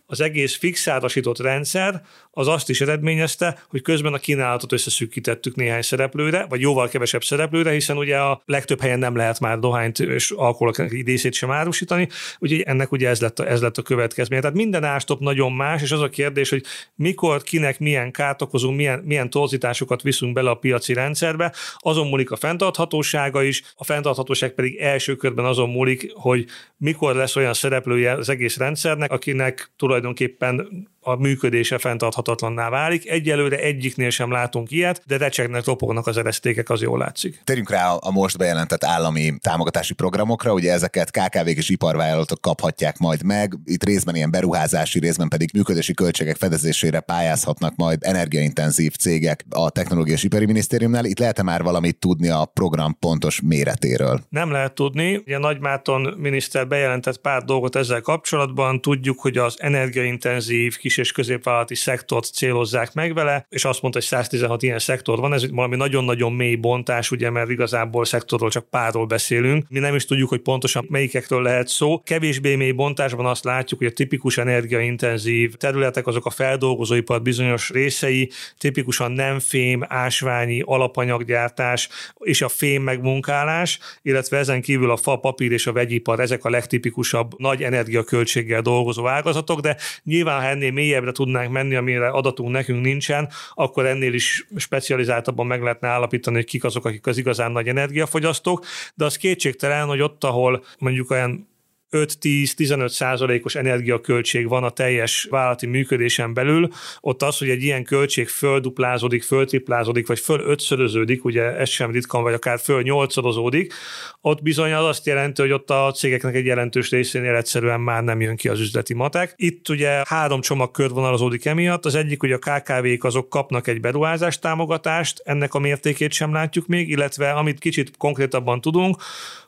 az 0.09 0.21
egész 0.21 0.55
fixárasított 0.55 1.39
rendszer 1.39 2.01
az 2.31 2.47
azt 2.47 2.69
is 2.69 2.81
eredményezte, 2.81 3.63
hogy 3.69 3.81
közben 3.81 4.13
a 4.13 4.17
kínálatot 4.17 4.71
összeszűkítettük 4.71 5.55
néhány 5.55 5.81
szereplőre, 5.81 6.45
vagy 6.49 6.61
jóval 6.61 6.87
kevesebb 6.87 7.23
szereplőre, 7.23 7.71
hiszen 7.71 7.97
ugye 7.97 8.17
a 8.17 8.41
legtöbb 8.45 8.81
helyen 8.81 8.99
nem 8.99 9.15
lehet 9.15 9.39
már 9.39 9.59
dohányt 9.59 9.99
és 9.99 10.31
alkoholok 10.31 10.77
idészét 10.89 11.33
sem 11.33 11.51
árusítani, 11.51 12.07
úgyhogy 12.39 12.61
ennek 12.61 12.91
ugye 12.91 13.09
ez 13.09 13.21
lett 13.21 13.39
a, 13.39 13.49
ez 13.49 13.61
lett 13.61 13.77
a 13.77 13.81
következménye. 13.81 14.41
Tehát 14.41 14.55
minden 14.55 14.83
ástop 14.83 15.19
nagyon 15.19 15.51
más, 15.51 15.81
és 15.81 15.91
az 15.91 16.01
a 16.01 16.09
kérdés, 16.09 16.49
hogy 16.49 16.63
mikor, 16.95 17.43
kinek 17.43 17.79
milyen 17.79 18.11
kárt 18.11 18.41
okozunk, 18.41 18.75
milyen, 18.75 18.99
milyen 18.99 19.29
torzításokat 19.29 20.01
viszünk 20.01 20.33
bele 20.33 20.49
a 20.49 20.55
piaci 20.55 20.93
rendszerbe, 20.93 21.53
azon 21.77 22.07
múlik 22.07 22.31
a 22.31 22.35
fenntarthatósága 22.35 23.43
is, 23.43 23.63
a 23.75 23.83
fenntarthatóság 23.83 24.51
pedig 24.51 24.75
első 24.75 25.15
körben 25.15 25.45
azon 25.45 25.69
múlik, 25.69 26.11
hogy 26.13 26.45
mikor 26.77 27.15
lesz 27.15 27.35
olyan 27.35 27.53
szereplője 27.53 28.11
az 28.11 28.29
egész 28.29 28.57
rendszernek, 28.57 29.11
akinek 29.11 29.71
tulajdonképpen 30.01 30.87
a 31.07 31.15
működése 31.15 31.77
fenntarthatatlanná 31.77 32.69
válik. 32.69 33.09
Egyelőre 33.09 33.57
egyiknél 33.57 34.09
sem 34.09 34.31
látunk 34.31 34.71
ilyet, 34.71 35.01
de 35.05 35.17
recsegnek, 35.17 35.65
ropognak 35.65 36.07
az 36.07 36.17
eresztékek, 36.17 36.69
az 36.69 36.81
jól 36.81 36.97
látszik. 36.97 37.41
Térjünk 37.43 37.69
rá 37.69 37.93
a 37.93 38.11
most 38.11 38.37
bejelentett 38.37 38.83
állami 38.83 39.33
támogatási 39.39 39.93
programokra, 39.93 40.53
ugye 40.53 40.71
ezeket 40.71 41.11
KKV-k 41.11 41.57
és 41.57 41.69
iparvállalatok 41.69 42.41
kaphatják 42.41 42.97
majd 42.97 43.23
meg. 43.23 43.53
Itt 43.65 43.83
részben 43.83 44.15
ilyen 44.15 44.31
beruházási, 44.31 44.99
részben 44.99 45.27
pedig 45.27 45.49
működési 45.53 45.93
költségek 45.93 46.35
fedezésére 46.35 46.99
pályázhatnak 46.99 47.75
majd 47.75 47.99
energiaintenzív 48.01 48.95
cégek 48.95 49.45
a 49.49 49.69
Technológiai 49.69 50.15
és 50.15 50.23
Ipari 50.23 50.45
Minisztériumnál. 50.45 51.05
Itt 51.05 51.19
lehet-e 51.19 51.43
már 51.43 51.63
valamit 51.63 51.99
tudni 51.99 52.29
a 52.29 52.45
program 52.45 52.99
pontos 52.99 53.41
méretéről? 53.41 54.21
Nem 54.29 54.51
lehet 54.51 54.73
tudni. 54.73 55.15
Ugye 55.15 55.37
Nagy 55.37 55.59
Márton 55.59 56.13
miniszter 56.17 56.67
bejelentett 56.67 57.17
pár 57.17 57.43
dolgot 57.43 57.75
ezzel 57.75 58.01
kapcsolatban. 58.01 58.81
Tudjuk, 58.81 59.19
hogy 59.19 59.37
az 59.37 59.55
energiaintenzív 59.59 60.77
kis 60.77 60.96
és 60.97 61.11
középvállalati 61.11 61.75
szektort 61.75 62.33
célozzák 62.33 62.93
meg 62.93 63.13
vele, 63.13 63.45
és 63.49 63.65
azt 63.65 63.81
mondta, 63.81 63.99
hogy 63.99 64.07
116 64.07 64.63
ilyen 64.63 64.79
szektor 64.79 65.19
van, 65.19 65.33
ez 65.33 65.49
valami 65.49 65.75
nagyon-nagyon 65.75 66.33
mély 66.33 66.55
bontás, 66.55 67.11
ugye, 67.11 67.29
mert 67.29 67.49
igazából 67.49 68.05
szektorról 68.05 68.49
csak 68.49 68.69
párról 68.69 69.05
beszélünk. 69.05 69.65
Mi 69.69 69.79
nem 69.79 69.95
is 69.95 70.05
tudjuk, 70.05 70.29
hogy 70.29 70.41
pontosan 70.41 70.85
melyikekről 70.89 71.41
lehet 71.41 71.67
szó. 71.67 72.01
Kevésbé 72.03 72.55
mély 72.55 72.71
bontásban 72.71 73.25
azt 73.25 73.43
látjuk, 73.43 73.79
hogy 73.79 73.89
a 73.89 73.93
tipikus 73.93 74.37
energiaintenzív 74.37 75.53
területek, 75.53 76.07
azok 76.07 76.25
a 76.25 76.29
feldolgozóipar 76.29 77.21
bizonyos 77.21 77.69
részei, 77.69 78.31
tipikusan 78.57 79.11
nem 79.11 79.39
fém, 79.39 79.85
ásványi, 79.87 80.61
alapanyaggyártás 80.65 81.89
és 82.19 82.41
a 82.41 82.49
fém 82.49 82.83
megmunkálás, 82.83 83.79
illetve 84.01 84.37
ezen 84.37 84.61
kívül 84.61 84.91
a 84.91 84.97
fa, 84.97 85.15
papír 85.15 85.51
és 85.51 85.67
a 85.67 85.71
vegyipar, 85.71 86.19
ezek 86.19 86.45
a 86.45 86.49
legtipikusabb 86.49 87.33
nagy 87.37 87.63
energiaköltséggel 87.63 88.61
dolgozó 88.61 89.07
ágazatok, 89.07 89.59
de 89.59 89.77
nyilván, 90.03 90.41
ha 90.41 90.47
ennél 90.47 90.71
mélyebbre 90.87 91.11
tudnánk 91.11 91.51
menni, 91.51 91.75
amire 91.75 92.09
adatunk 92.09 92.51
nekünk 92.51 92.83
nincsen, 92.83 93.29
akkor 93.53 93.85
ennél 93.85 94.13
is 94.13 94.47
specializáltabban 94.55 95.47
meg 95.47 95.61
lehetne 95.61 95.87
állapítani, 95.87 96.35
hogy 96.35 96.45
kik 96.45 96.63
azok, 96.63 96.85
akik 96.85 97.07
az 97.07 97.17
igazán 97.17 97.51
nagy 97.51 97.67
energiafogyasztók, 97.67 98.65
de 98.95 99.05
az 99.05 99.17
kétségtelen, 99.17 99.87
hogy 99.87 100.01
ott, 100.01 100.23
ahol 100.23 100.63
mondjuk 100.79 101.11
olyan 101.11 101.47
5-10-15 101.91 102.87
százalékos 102.87 103.55
energiaköltség 103.55 104.47
van 104.47 104.63
a 104.63 104.69
teljes 104.69 105.27
vállalati 105.29 105.65
működésen 105.65 106.33
belül, 106.33 106.69
ott 106.99 107.23
az, 107.23 107.37
hogy 107.37 107.49
egy 107.49 107.63
ilyen 107.63 107.83
költség 107.83 108.27
földuplázódik, 108.27 109.23
föltriplázódik, 109.23 110.07
vagy 110.07 110.19
föl 110.19 110.39
ötszöröződik, 110.39 111.25
ugye 111.25 111.43
ez 111.43 111.69
sem 111.69 111.91
ritkán, 111.91 112.23
vagy 112.23 112.33
akár 112.33 112.59
föl 112.59 112.81
nyolcszorozódik, 112.81 113.73
ott 114.21 114.41
bizony 114.41 114.73
az 114.73 114.85
azt 114.85 115.05
jelenti, 115.05 115.41
hogy 115.41 115.51
ott 115.51 115.69
a 115.69 115.91
cégeknek 115.91 116.35
egy 116.35 116.45
jelentős 116.45 116.89
részénél 116.89 117.35
egyszerűen 117.35 117.81
már 117.81 118.03
nem 118.03 118.21
jön 118.21 118.35
ki 118.35 118.49
az 118.49 118.59
üzleti 118.59 118.93
matek. 118.93 119.33
Itt 119.35 119.69
ugye 119.69 120.01
három 120.07 120.41
csomag 120.41 120.71
körvonalazódik 120.71 121.45
emiatt. 121.45 121.85
Az 121.85 121.95
egyik, 121.95 122.19
hogy 122.19 122.31
a 122.31 122.39
KKV-k 122.39 123.03
azok 123.03 123.29
kapnak 123.29 123.67
egy 123.67 123.79
beruházás 123.79 124.39
támogatást, 124.39 125.21
ennek 125.25 125.53
a 125.53 125.59
mértékét 125.59 126.11
sem 126.11 126.33
látjuk 126.33 126.67
még, 126.67 126.89
illetve 126.89 127.31
amit 127.31 127.59
kicsit 127.59 127.97
konkrétabban 127.97 128.61
tudunk, 128.61 129.01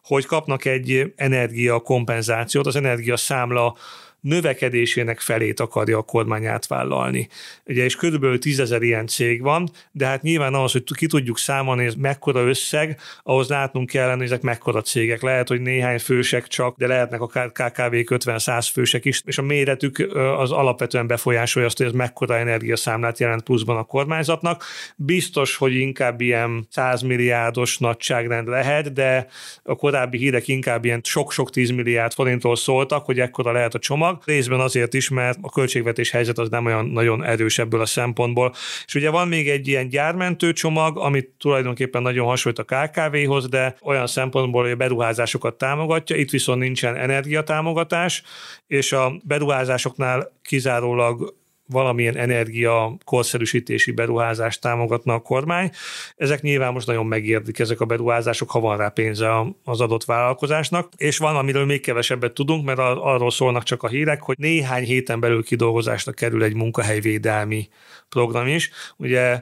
hogy 0.09 0.25
kapnak 0.25 0.65
egy 0.65 1.13
energia 1.15 1.79
kompenzációt, 1.79 2.67
az 2.67 2.75
energia 2.75 3.17
számla 3.17 3.75
növekedésének 4.21 5.19
felét 5.19 5.60
akarja 5.60 5.97
a 5.97 6.01
kormány 6.01 6.45
átvállalni. 6.45 7.27
Ugye, 7.65 7.84
és 7.84 7.95
körülbelül 7.95 8.39
tízezer 8.39 8.82
ilyen 8.82 9.08
cég 9.08 9.41
van, 9.41 9.69
de 9.91 10.05
hát 10.05 10.21
nyilván 10.21 10.53
ahhoz, 10.53 10.71
hogy 10.71 10.84
ki 10.95 11.08
tudjuk 11.08 11.38
számolni, 11.38 11.86
ez 11.86 11.93
mekkora 11.95 12.47
összeg, 12.47 12.99
ahhoz 13.23 13.49
látnunk 13.49 13.89
kellene, 13.89 14.15
hogy 14.15 14.25
ezek 14.25 14.41
mekkora 14.41 14.82
cégek. 14.82 15.21
Lehet, 15.21 15.47
hogy 15.47 15.62
néhány 15.62 15.99
fősek 15.99 16.47
csak, 16.47 16.77
de 16.77 16.88
lehetnek 16.88 17.21
akár 17.21 17.51
KKV 17.51 17.93
50-100 17.93 18.67
fősek 18.71 19.05
is, 19.05 19.21
és 19.25 19.38
a 19.38 19.41
méretük 19.41 19.99
az 20.38 20.51
alapvetően 20.51 21.08
befolyásolja 21.08 21.67
azt, 21.67 21.77
hogy 21.77 21.86
ez 21.86 21.91
mekkora 21.91 22.38
energiaszámlát 22.38 23.19
jelent 23.19 23.43
pluszban 23.43 23.77
a 23.77 23.84
kormányzatnak. 23.84 24.63
Biztos, 24.95 25.55
hogy 25.55 25.75
inkább 25.75 26.21
ilyen 26.21 26.67
100 26.69 27.01
milliárdos 27.01 27.77
nagyságrend 27.77 28.47
lehet, 28.47 28.93
de 28.93 29.27
a 29.63 29.75
korábbi 29.75 30.17
hírek 30.17 30.47
inkább 30.47 30.86
ilyen 30.86 31.01
sok-sok 31.03 31.49
10 31.49 31.69
milliárd 31.69 32.13
forintról 32.13 32.55
szóltak, 32.55 33.05
hogy 33.05 33.19
ekkora 33.19 33.51
lehet 33.51 33.73
a 33.73 33.79
csomag 33.79 34.08
csomag, 34.09 34.21
részben 34.25 34.59
azért 34.59 34.93
is, 34.93 35.09
mert 35.09 35.37
a 35.41 35.49
költségvetés 35.49 36.11
helyzet 36.11 36.37
az 36.37 36.49
nem 36.49 36.65
olyan 36.65 36.85
nagyon 36.85 37.23
erős 37.23 37.59
ebből 37.59 37.81
a 37.81 37.85
szempontból. 37.85 38.53
És 38.85 38.95
ugye 38.95 39.09
van 39.09 39.27
még 39.27 39.49
egy 39.49 39.67
ilyen 39.67 39.89
gyármentő 39.89 40.53
csomag, 40.53 40.97
amit 40.97 41.29
tulajdonképpen 41.39 42.01
nagyon 42.01 42.25
hasonlít 42.25 42.59
a 42.59 42.75
KKV-hoz, 42.75 43.49
de 43.49 43.75
olyan 43.81 44.07
szempontból, 44.07 44.61
hogy 44.61 44.71
a 44.71 44.75
beruházásokat 44.75 45.57
támogatja, 45.57 46.15
itt 46.15 46.29
viszont 46.29 46.59
nincsen 46.59 46.95
energiatámogatás, 46.95 48.23
és 48.67 48.91
a 48.91 49.13
beruházásoknál 49.23 50.31
kizárólag 50.41 51.37
valamilyen 51.71 52.17
energia 52.17 52.97
korszerűsítési 53.03 53.91
beruházást 53.91 54.62
támogatna 54.62 55.13
a 55.13 55.19
kormány. 55.19 55.71
Ezek 56.15 56.41
nyilván 56.41 56.73
most 56.73 56.88
nagyon 56.88 57.05
megérdik 57.05 57.60
ezek 57.60 57.82
a 57.82 57.86
beruházások, 57.86 58.51
ha 58.51 58.60
van 58.60 58.77
rá 58.77 58.89
pénze 58.89 59.29
az 59.63 59.82
adott 59.82 60.05
vállalkozásnak, 60.05 60.93
és 60.97 61.17
van, 61.17 61.36
amiről 61.36 61.65
még 61.65 61.82
kevesebbet 61.82 62.34
tudunk, 62.34 62.65
mert 62.65 62.79
arról 62.79 63.32
szólnak 63.32 63.63
csak 63.63 63.84
a 63.84 63.88
hírek, 63.88 64.21
hogy 64.21 64.38
néhány 64.38 64.84
héten 64.84 65.19
belül 65.19 65.43
kidolgozásra 65.43 66.12
kerül 66.12 66.43
egy 66.43 66.55
munkahelyvédelmi 66.55 67.67
program 68.10 68.47
is. 68.47 68.69
Ugye 68.97 69.41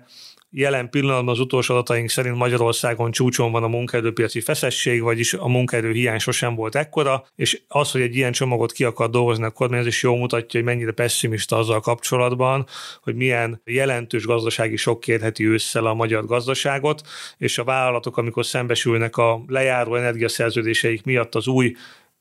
Jelen 0.59 0.89
pillanatban 0.89 1.33
az 1.33 1.39
utolsó 1.39 1.73
adataink 1.73 2.09
szerint 2.09 2.35
Magyarországon 2.35 3.11
csúcson 3.11 3.51
van 3.51 3.63
a 3.63 3.67
munkaerőpiaci 3.67 4.41
feszesség, 4.41 5.01
vagyis 5.01 5.33
a 5.33 5.47
munkaerő 5.47 5.91
hiány 5.91 6.19
sosem 6.19 6.55
volt 6.55 6.75
ekkora, 6.75 7.25
és 7.35 7.61
az, 7.67 7.91
hogy 7.91 8.01
egy 8.01 8.15
ilyen 8.15 8.31
csomagot 8.31 8.71
ki 8.71 8.83
akar 8.83 9.09
dolgozni 9.09 9.43
a 9.43 9.49
kormány, 9.49 9.79
ez 9.79 9.85
is 9.85 10.03
jól 10.03 10.17
mutatja, 10.17 10.59
hogy 10.59 10.69
mennyire 10.69 10.91
pessimista 10.91 11.57
azzal 11.57 11.79
kapcsolatban, 11.79 12.65
hogy 13.01 13.15
milyen 13.15 13.61
jelentős 13.65 14.25
gazdasági 14.25 14.75
sok 14.75 14.99
kérheti 14.99 15.47
ősszel 15.47 15.85
a 15.85 15.93
magyar 15.93 16.25
gazdaságot, 16.25 17.01
és 17.37 17.57
a 17.57 17.63
vállalatok, 17.63 18.17
amikor 18.17 18.45
szembesülnek 18.45 19.17
a 19.17 19.43
lejáró 19.47 19.95
energiaszerződéseik 19.95 21.03
miatt 21.03 21.35
az 21.35 21.47
új 21.47 21.75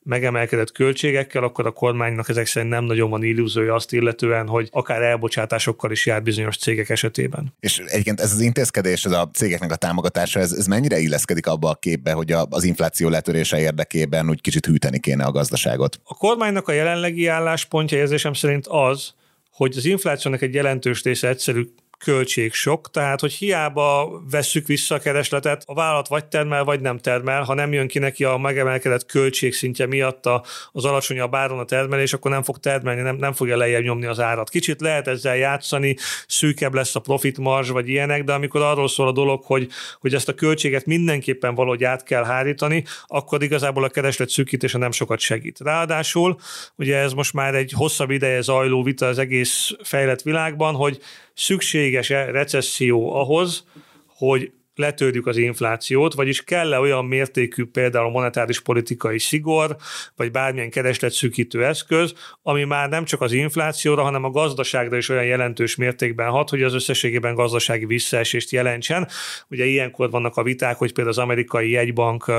megemelkedett 0.07 0.73
költségekkel, 0.73 1.43
akkor 1.43 1.67
a 1.67 1.71
kormánynak 1.71 2.29
ezek 2.29 2.47
szerint 2.47 2.73
nem 2.73 2.85
nagyon 2.85 3.11
van 3.11 3.23
illúziója 3.23 3.75
azt 3.75 3.93
illetően, 3.93 4.47
hogy 4.47 4.69
akár 4.73 5.03
elbocsátásokkal 5.03 5.91
is 5.91 6.07
jár 6.07 6.23
bizonyos 6.23 6.57
cégek 6.57 6.89
esetében. 6.89 7.55
És 7.61 7.79
egyébként 7.79 8.21
ez 8.21 8.33
az 8.33 8.41
intézkedés, 8.41 9.05
ez 9.05 9.13
a 9.13 9.31
cégeknek 9.33 9.71
a 9.71 9.77
támogatása, 9.77 10.41
ez, 10.41 10.53
ez 10.53 10.67
mennyire 10.67 10.99
illeszkedik 10.99 11.47
abba 11.47 11.71
a 11.71 11.75
képbe, 11.75 12.13
hogy 12.13 12.33
a, 12.33 12.47
az 12.51 12.65
infláció 12.65 13.09
letörése 13.09 13.59
érdekében 13.59 14.29
úgy 14.29 14.41
kicsit 14.41 14.67
hűteni 14.67 15.01
kéne 15.01 15.25
a 15.25 15.31
gazdaságot? 15.31 16.01
A 16.05 16.15
kormánynak 16.15 16.69
a 16.69 16.73
jelenlegi 16.73 17.27
álláspontja 17.27 17.99
érzésem 17.99 18.33
szerint 18.33 18.67
az, 18.67 19.15
hogy 19.51 19.77
az 19.77 19.85
inflációnak 19.85 20.43
egy 20.43 20.55
jelentős 20.55 21.03
része 21.03 21.29
egyszerű 21.29 21.69
költség 21.99 22.53
sok, 22.53 22.91
tehát 22.91 23.21
hogy 23.21 23.33
hiába 23.33 24.21
vesszük 24.31 24.67
vissza 24.67 24.95
a 24.95 24.99
keresletet, 24.99 25.63
a 25.67 25.75
vállalat 25.75 26.09
vagy 26.09 26.25
termel, 26.27 26.65
vagy 26.65 26.81
nem 26.81 26.99
termel, 26.99 27.43
ha 27.43 27.55
nem 27.55 27.73
jön 27.73 27.89
ki 27.89 27.99
neki 27.99 28.25
a 28.25 28.37
megemelkedett 28.37 29.07
költségszintje 29.07 29.87
miatt 29.87 30.27
az 30.73 30.85
alacsonyabb 30.85 31.35
áron 31.35 31.59
a 31.59 31.65
termelés, 31.65 32.13
akkor 32.13 32.31
nem 32.31 32.43
fog 32.43 32.59
termelni, 32.59 33.01
nem, 33.01 33.17
nem 33.17 33.33
fogja 33.33 33.57
lejjebb 33.57 33.83
nyomni 33.83 34.07
az 34.07 34.21
árat. 34.21 34.51
Kicsit 34.51 34.81
lehet 34.81 35.09
ezzel 35.09 35.37
játszani, 35.37 35.97
szűkebb 36.27 36.75
lesz 36.75 36.97
a 36.97 37.01
profit 37.01 37.39
marzs, 37.39 37.71
vagy 37.71 37.89
ilyenek, 37.89 38.25
de 38.25 38.33
amikor 38.33 38.63
arról 38.63 38.89
szól 38.89 39.09
a 39.09 39.13
dolog, 39.13 39.43
hogy, 39.45 39.69
hogy 40.01 40.15
ezt 40.15 40.29
a 40.29 40.35
költséget 40.35 40.87
mindenképpen 40.87 41.55
valahogy 41.55 41.85
át 41.85 42.03
kell 42.03 42.25
hárítani, 42.25 42.85
akkor 43.07 43.43
igazából 43.43 43.85
a 43.85 43.89
kereslet 43.89 44.29
szűkítése 44.29 44.79
nem 44.79 44.91
sokat 44.91 45.19
segít. 45.19 45.61
Ráadásul, 45.61 46.37
ugye 46.77 46.97
ez 46.97 47.13
most 47.13 47.33
már 47.33 47.55
egy 47.55 47.73
hosszabb 47.77 48.11
ideje 48.11 48.41
zajló 48.41 48.83
vita 48.83 49.07
az 49.07 49.19
egész 49.19 49.71
fejlett 49.83 50.23
világban, 50.23 50.75
hogy 50.75 51.01
szükséges-e 51.37 52.31
recesszió 52.31 53.15
ahhoz, 53.15 53.65
hogy 54.07 54.53
letörjük 54.77 55.27
az 55.27 55.37
inflációt, 55.37 56.15
vagyis 56.15 56.45
kell-e 56.45 56.81
olyan 56.81 57.05
mértékű 57.05 57.65
például 57.65 58.11
monetáris 58.11 58.61
politikai 58.61 59.19
szigor, 59.19 59.77
vagy 60.17 60.31
bármilyen 60.31 60.71
keresletszűkítő 60.71 61.65
eszköz, 61.65 62.15
ami 62.43 62.65
már 62.65 62.89
nem 62.89 63.05
csak 63.05 63.21
az 63.21 63.33
inflációra, 63.33 64.03
hanem 64.03 64.25
a 64.25 64.31
gazdaságra 64.31 64.97
is 64.97 65.09
olyan 65.09 65.25
jelentős 65.25 65.77
mértékben 65.77 66.29
hat, 66.29 66.51
hogy 66.51 66.63
az 66.63 66.75
összességében 66.75 67.35
gazdasági 67.35 67.87
visszaesést 67.87 68.51
jelentsen. 68.51 69.09
Ugye 69.51 69.65
ilyenkor 69.65 70.11
vannak 70.11 70.37
a 70.37 70.43
viták, 70.43 70.77
hogy 70.77 70.93
például 70.93 71.17
az 71.17 71.23
amerikai 71.23 71.71
jegybank 71.71 72.33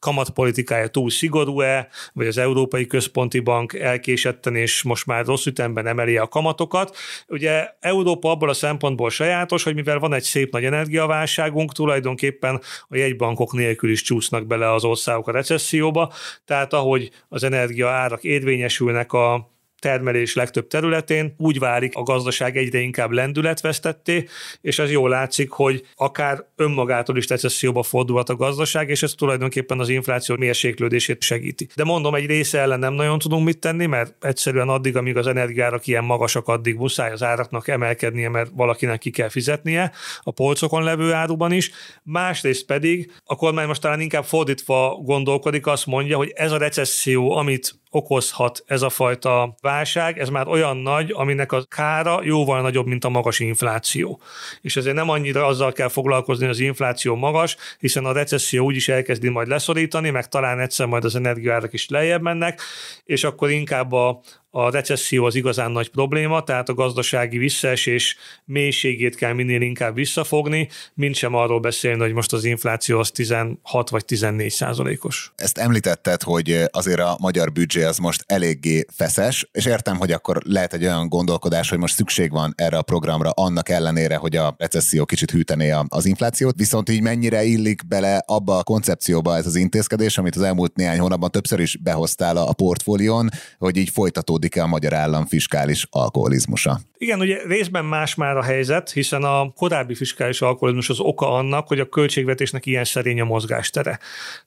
kamatpolitikája 0.00 0.86
túl 0.86 1.10
szigorú-e, 1.10 1.88
vagy 2.12 2.26
az 2.26 2.38
Európai 2.38 2.86
Központi 2.86 3.40
Bank 3.40 3.74
elkésetten 3.74 4.56
és 4.56 4.82
most 4.82 5.06
már 5.06 5.24
rossz 5.24 5.46
ütemben 5.46 5.86
emeli 5.86 6.16
a 6.16 6.28
kamatokat. 6.28 6.96
Ugye 7.28 7.68
Európa 7.80 8.30
abból 8.30 8.48
a 8.48 8.52
szempontból 8.52 9.10
sajátos, 9.10 9.62
hogy 9.62 9.74
mivel 9.74 9.98
van 9.98 10.14
egy 10.14 10.22
szép 10.22 10.52
nagy 10.52 10.64
energiaválságunk, 10.64 11.72
tulajdonképpen 11.74 12.60
a 12.88 12.96
jegybankok 12.96 13.52
nélkül 13.52 13.90
is 13.90 14.02
csúsznak 14.02 14.46
bele 14.46 14.72
az 14.72 14.84
országok 14.84 15.28
a 15.28 15.32
recesszióba, 15.32 16.12
tehát 16.44 16.72
ahogy 16.72 17.10
az 17.28 17.42
energia 17.42 17.88
árak 17.88 18.24
érvényesülnek 18.24 19.12
a 19.12 19.53
termelés 19.78 20.34
legtöbb 20.34 20.66
területén, 20.66 21.34
úgy 21.38 21.58
válik 21.58 21.94
a 21.94 22.02
gazdaság 22.02 22.56
egyre 22.56 22.78
inkább 22.78 23.10
lendületvesztetté, 23.10 24.24
és 24.60 24.78
ez 24.78 24.90
jól 24.90 25.08
látszik, 25.08 25.50
hogy 25.50 25.82
akár 25.94 26.46
önmagától 26.56 27.16
is 27.16 27.28
recesszióba 27.28 27.82
fordulhat 27.82 28.28
a 28.28 28.36
gazdaság, 28.36 28.88
és 28.88 29.02
ez 29.02 29.12
tulajdonképpen 29.12 29.80
az 29.80 29.88
infláció 29.88 30.36
mérséklődését 30.36 31.22
segíti. 31.22 31.68
De 31.74 31.84
mondom, 31.84 32.14
egy 32.14 32.26
része 32.26 32.58
ellen 32.58 32.78
nem 32.78 32.94
nagyon 32.94 33.18
tudunk 33.18 33.44
mit 33.44 33.58
tenni, 33.58 33.86
mert 33.86 34.24
egyszerűen 34.24 34.68
addig, 34.68 34.96
amíg 34.96 35.16
az 35.16 35.26
energiárak 35.26 35.86
ilyen 35.86 36.04
magasak, 36.04 36.48
addig 36.48 36.76
muszáj 36.76 37.12
az 37.12 37.22
áraknak 37.22 37.68
emelkednie, 37.68 38.28
mert 38.28 38.50
valakinek 38.54 38.98
ki 38.98 39.10
kell 39.10 39.28
fizetnie 39.28 39.92
a 40.20 40.30
polcokon 40.30 40.82
levő 40.82 41.12
áruban 41.12 41.52
is. 41.52 41.70
Másrészt 42.02 42.66
pedig 42.66 43.12
a 43.24 43.36
kormány 43.36 43.66
most 43.66 43.80
talán 43.80 44.00
inkább 44.00 44.24
fordítva 44.24 45.00
gondolkodik, 45.02 45.66
azt 45.66 45.86
mondja, 45.86 46.16
hogy 46.16 46.32
ez 46.34 46.52
a 46.52 46.58
recesszió, 46.58 47.30
amit 47.36 47.82
okozhat 47.94 48.64
ez 48.66 48.82
a 48.82 48.88
fajta 48.88 49.54
válság, 49.60 50.18
ez 50.18 50.28
már 50.28 50.48
olyan 50.48 50.76
nagy, 50.76 51.10
aminek 51.12 51.52
a 51.52 51.64
kára 51.68 52.20
jóval 52.22 52.60
nagyobb, 52.60 52.86
mint 52.86 53.04
a 53.04 53.08
magas 53.08 53.38
infláció. 53.38 54.20
És 54.60 54.76
ezért 54.76 54.94
nem 54.94 55.08
annyira 55.08 55.46
azzal 55.46 55.72
kell 55.72 55.88
foglalkozni, 55.88 56.44
hogy 56.44 56.54
az 56.54 56.60
infláció 56.60 57.14
magas, 57.14 57.56
hiszen 57.78 58.04
a 58.04 58.12
recesszió 58.12 58.64
úgyis 58.64 58.88
elkezdi 58.88 59.28
majd 59.28 59.48
leszorítani, 59.48 60.10
meg 60.10 60.28
talán 60.28 60.60
egyszer 60.60 60.86
majd 60.86 61.04
az 61.04 61.14
energiárak 61.14 61.72
is 61.72 61.88
lejjebb 61.88 62.22
mennek, 62.22 62.60
és 63.04 63.24
akkor 63.24 63.50
inkább 63.50 63.92
a, 63.92 64.20
a 64.56 64.70
recesszió 64.70 65.24
az 65.24 65.34
igazán 65.34 65.70
nagy 65.70 65.88
probléma, 65.88 66.42
tehát 66.42 66.68
a 66.68 66.74
gazdasági 66.74 67.38
visszaesés 67.38 68.16
mélységét 68.44 69.14
kell 69.14 69.32
minél 69.32 69.60
inkább 69.60 69.94
visszafogni, 69.94 70.68
mint 70.94 71.14
sem 71.14 71.34
arról 71.34 71.60
beszélni, 71.60 72.00
hogy 72.00 72.12
most 72.12 72.32
az 72.32 72.44
infláció 72.44 72.98
az 72.98 73.10
16 73.10 73.90
vagy 73.90 74.04
14 74.04 74.50
százalékos. 74.50 75.32
Ezt 75.36 75.58
említetted, 75.58 76.22
hogy 76.22 76.62
azért 76.70 77.00
a 77.00 77.16
magyar 77.20 77.52
büdzsé 77.52 77.82
az 77.82 77.98
most 77.98 78.24
eléggé 78.26 78.84
feszes, 78.92 79.48
és 79.52 79.66
értem, 79.66 79.96
hogy 79.96 80.12
akkor 80.12 80.40
lehet 80.44 80.72
egy 80.72 80.84
olyan 80.84 81.08
gondolkodás, 81.08 81.68
hogy 81.68 81.78
most 81.78 81.94
szükség 81.94 82.30
van 82.30 82.52
erre 82.56 82.76
a 82.76 82.82
programra, 82.82 83.30
annak 83.30 83.68
ellenére, 83.68 84.16
hogy 84.16 84.36
a 84.36 84.54
recesszió 84.58 85.04
kicsit 85.04 85.30
hűtené 85.30 85.74
az 85.88 86.06
inflációt, 86.06 86.54
viszont 86.56 86.90
így 86.90 87.02
mennyire 87.02 87.44
illik 87.44 87.86
bele 87.86 88.22
abba 88.26 88.58
a 88.58 88.62
koncepcióba 88.62 89.36
ez 89.36 89.46
az 89.46 89.56
intézkedés, 89.56 90.18
amit 90.18 90.36
az 90.36 90.42
elmúlt 90.42 90.76
néhány 90.76 90.98
hónapban 90.98 91.30
többször 91.30 91.60
is 91.60 91.76
behoztál 91.76 92.36
a 92.36 92.52
portfólión, 92.52 93.28
hogy 93.58 93.76
így 93.76 93.90
folytatódik 93.90 94.42
megjelenik-e 94.44 94.62
a 94.62 94.66
magyar 94.66 94.94
állam 94.94 95.26
fiskális 95.26 95.86
alkoholizmusa? 95.90 96.80
Igen, 97.04 97.20
ugye 97.20 97.40
részben 97.46 97.84
más 97.84 98.14
már 98.14 98.36
a 98.36 98.42
helyzet, 98.42 98.90
hiszen 98.90 99.22
a 99.22 99.52
korábbi 99.56 99.94
fiskális 99.94 100.40
alkoholizmus 100.40 100.88
az 100.88 101.00
oka 101.00 101.30
annak, 101.30 101.68
hogy 101.68 101.80
a 101.80 101.88
költségvetésnek 101.88 102.66
ilyen 102.66 102.84
szerény 102.84 103.20
a 103.20 103.24
mozgástere. 103.24 103.98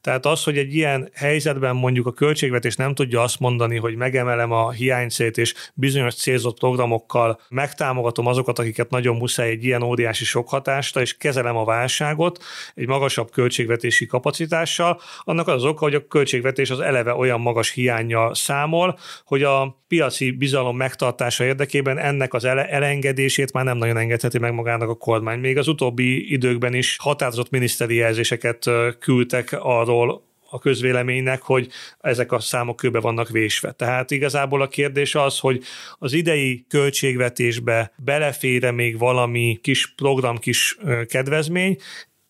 Tehát 0.02 0.26
az, 0.26 0.44
hogy 0.44 0.58
egy 0.58 0.76
ilyen 0.76 1.10
helyzetben 1.14 1.76
mondjuk 1.76 2.06
a 2.06 2.12
költségvetés 2.12 2.76
nem 2.76 2.94
tudja 2.94 3.22
azt 3.22 3.40
mondani, 3.40 3.78
hogy 3.78 3.96
megemelem 3.96 4.52
a 4.52 4.72
hiánycét, 4.72 5.38
és 5.38 5.54
bizonyos 5.74 6.16
célzott 6.16 6.60
programokkal 6.60 7.40
megtámogatom 7.50 8.28
azokat, 8.28 8.60
akiket 8.60 8.90
nagyon 8.90 9.16
muszáj 9.16 9.50
egy 9.50 9.64
ilyen 9.64 9.84
óriási 9.84 10.26
sok 10.26 10.50
hatásra, 10.50 11.02
és 11.02 11.18
kezelem 11.18 11.58
a 11.58 11.66
válságot 11.66 12.44
egy 12.76 12.88
magasabb 12.88 13.32
költségvetési 13.32 14.06
kapacitással, 14.06 15.02
annak 15.24 15.48
az, 15.48 15.64
oka, 15.64 15.80
hogy 15.80 15.96
a 15.96 16.08
költségvetés 16.08 16.70
az 16.70 16.80
eleve 16.80 17.14
olyan 17.14 17.42
magas 17.42 17.72
hiányjal 17.72 18.36
számol, 18.36 18.98
hogy 19.26 19.44
a 19.44 19.82
piaci 19.88 20.32
bizalom 20.32 20.78
megtartása 20.78 21.44
érdekében 21.44 21.98
ennek 21.98 22.34
az 22.34 22.46
elengedését 22.48 23.54
már 23.54 23.66
nem 23.66 23.78
nagyon 23.78 23.98
engedheti 23.98 24.40
meg 24.40 24.54
magának 24.54 24.90
a 24.90 24.96
kormány. 24.96 25.40
Még 25.40 25.58
az 25.58 25.68
utóbbi 25.68 26.32
időkben 26.32 26.74
is 26.74 26.96
határozott 27.00 27.50
miniszteri 27.50 27.96
jelzéseket 27.96 28.70
küldtek 29.00 29.58
arról, 29.60 30.26
a 30.50 30.60
közvéleménynek, 30.60 31.42
hogy 31.42 31.68
ezek 32.00 32.32
a 32.32 32.40
számok 32.40 32.76
kőbe 32.76 33.00
vannak 33.00 33.30
vésve. 33.30 33.72
Tehát 33.72 34.12
igazából 34.12 34.62
a 34.62 34.68
kérdés 34.68 35.16
az, 35.16 35.40
hogy 35.40 35.64
az 35.98 36.14
idei 36.14 36.66
költségvetésbe 36.68 37.94
belefére 37.98 38.72
még 38.72 38.98
valami 38.98 39.60
kis 39.62 39.94
program, 39.96 40.38
kis 40.38 40.78
kedvezmény, 41.08 41.78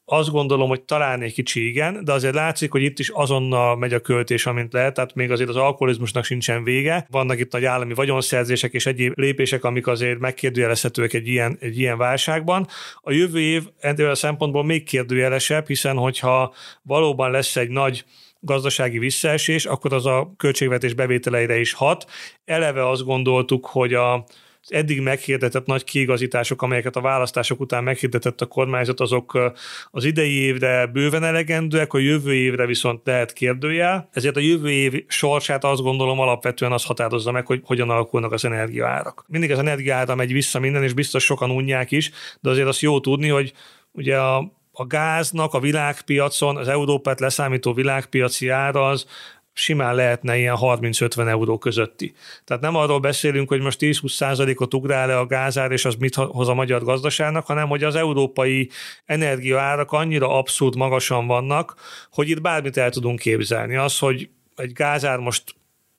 azt 0.10 0.30
gondolom, 0.30 0.68
hogy 0.70 0.82
talán 0.82 1.22
egy 1.22 1.34
kicsi 1.34 1.68
igen, 1.68 2.04
de 2.04 2.12
azért 2.12 2.34
látszik, 2.34 2.72
hogy 2.72 2.82
itt 2.82 3.00
is 3.00 3.10
azonnal 3.10 3.76
megy 3.78 3.94
a 3.94 4.00
költés, 4.00 4.46
amint 4.46 4.74
lehet, 4.74 4.94
tehát 4.94 5.16
még 5.16 5.32
azért 5.32 5.50
az 5.50 5.56
alkoholizmusnak 5.56 6.24
sincsen 6.24 6.64
vége. 6.64 7.08
Vannak 7.10 7.40
itt 7.40 7.52
nagy 7.52 7.66
állami 7.66 7.94
vagyonszerzések 7.94 8.74
és 8.74 8.86
egyéb 8.86 9.14
lépések, 9.16 9.64
amik 9.64 9.88
azért 9.88 10.20
megkérdőjelezhetőek 10.20 11.14
egy 11.14 11.28
ilyen, 11.28 11.58
egy 11.60 11.80
ilyen 11.80 11.98
válságban. 11.98 12.68
A 13.02 13.12
jövő 13.12 13.40
év 13.40 13.64
ebből 13.80 14.10
a 14.10 14.16
szempontból 14.16 14.64
még 14.64 14.84
kérdőjelesebb, 14.84 15.68
hiszen 15.68 15.96
hogyha 15.96 16.54
valóban 16.82 17.32
lesz 17.32 17.56
egy 17.56 17.70
nagy 17.70 18.06
gazdasági 18.40 19.00
visszaesés, 19.00 19.66
akkor 19.66 19.94
az 19.94 20.06
a 20.06 20.34
költségvetés 20.38 20.94
bevételeire 20.94 21.60
is 21.60 21.74
hat. 21.74 22.06
Eleve 22.46 22.90
azt 22.90 23.04
gondoltuk, 23.04 23.66
hogy 23.66 23.94
a 23.94 24.26
eddig 24.68 25.02
meghirdetett 25.02 25.66
nagy 25.66 25.84
kiigazítások, 25.84 26.62
amelyeket 26.62 26.96
a 26.96 27.02
választások 27.02 27.60
után 27.60 27.84
meghirdetett 27.84 28.42
a 28.42 28.46
kormányzat, 28.46 29.00
azok 29.00 29.54
az 29.92 30.04
idei 30.04 30.32
évre 30.32 30.86
bőven 30.86 31.24
elegendőek, 31.24 31.94
a 31.94 31.98
jövő 31.98 32.34
évre 32.34 32.66
viszont 32.66 33.02
lehet 33.04 33.34
kérdőjel. 33.34 34.10
Ezért 34.14 34.36
a 34.36 34.40
jövő 34.40 34.70
év 34.70 35.04
sorsát 35.08 35.64
azt 35.64 35.82
gondolom 35.82 36.20
alapvetően 36.20 36.72
az 36.72 36.84
határozza 36.84 37.32
meg, 37.32 37.46
hogy 37.46 37.62
hogyan 37.64 37.90
alakulnak 37.90 38.32
az 38.32 38.46
energiaárak. 38.46 39.26
Mindig 39.28 39.52
az 39.52 39.60
energiaára 39.60 40.16
megy 40.16 40.32
vissza 40.34 40.60
minden, 40.60 40.84
és 40.84 40.94
biztos 40.94 41.24
sokan 41.24 41.52
unják 41.52 41.92
is, 41.92 42.12
de 42.42 42.50
azért 42.50 42.68
azt 42.68 42.82
jó 42.82 43.00
tudni, 43.00 43.28
hogy 43.28 43.54
ugye 43.92 44.18
a 44.18 44.56
a 44.80 44.86
gáznak 44.86 45.54
a 45.54 45.60
világpiacon, 45.60 46.58
az 46.58 46.68
Európát 46.68 47.20
leszámító 47.20 47.74
világpiaci 47.74 48.50
ára 48.50 48.88
az 48.88 49.06
simán 49.58 49.96
lehetne 49.96 50.38
ilyen 50.38 50.56
30-50 50.60 51.28
euró 51.28 51.58
közötti. 51.58 52.14
Tehát 52.44 52.64
nem 52.64 52.76
arról 52.76 53.00
beszélünk, 53.00 53.50
hogy 53.50 53.62
most 53.62 53.78
10-20 53.82 54.10
százalékot 54.10 54.74
ugrál 54.74 55.08
le 55.08 55.18
a 55.18 55.26
gázár, 55.26 55.72
és 55.72 55.86
az 55.86 55.96
mit 55.96 56.16
hoz 56.16 56.48
a 56.48 56.54
magyar 56.54 56.84
gazdaságnak, 56.84 57.46
hanem 57.46 57.68
hogy 57.68 57.84
az 57.84 57.96
európai 57.96 58.70
energiaárak 59.06 59.92
annyira 59.92 60.38
abszurd 60.38 60.76
magasan 60.76 61.28
vannak, 61.28 61.76
hogy 62.12 62.30
itt 62.30 62.42
bármit 62.42 62.78
el 62.78 62.90
tudunk 62.90 63.20
képzelni. 63.20 63.76
Az, 63.76 64.00
hogy 64.00 64.30
egy 64.56 64.72
gázár 64.72 65.18
most 65.18 65.56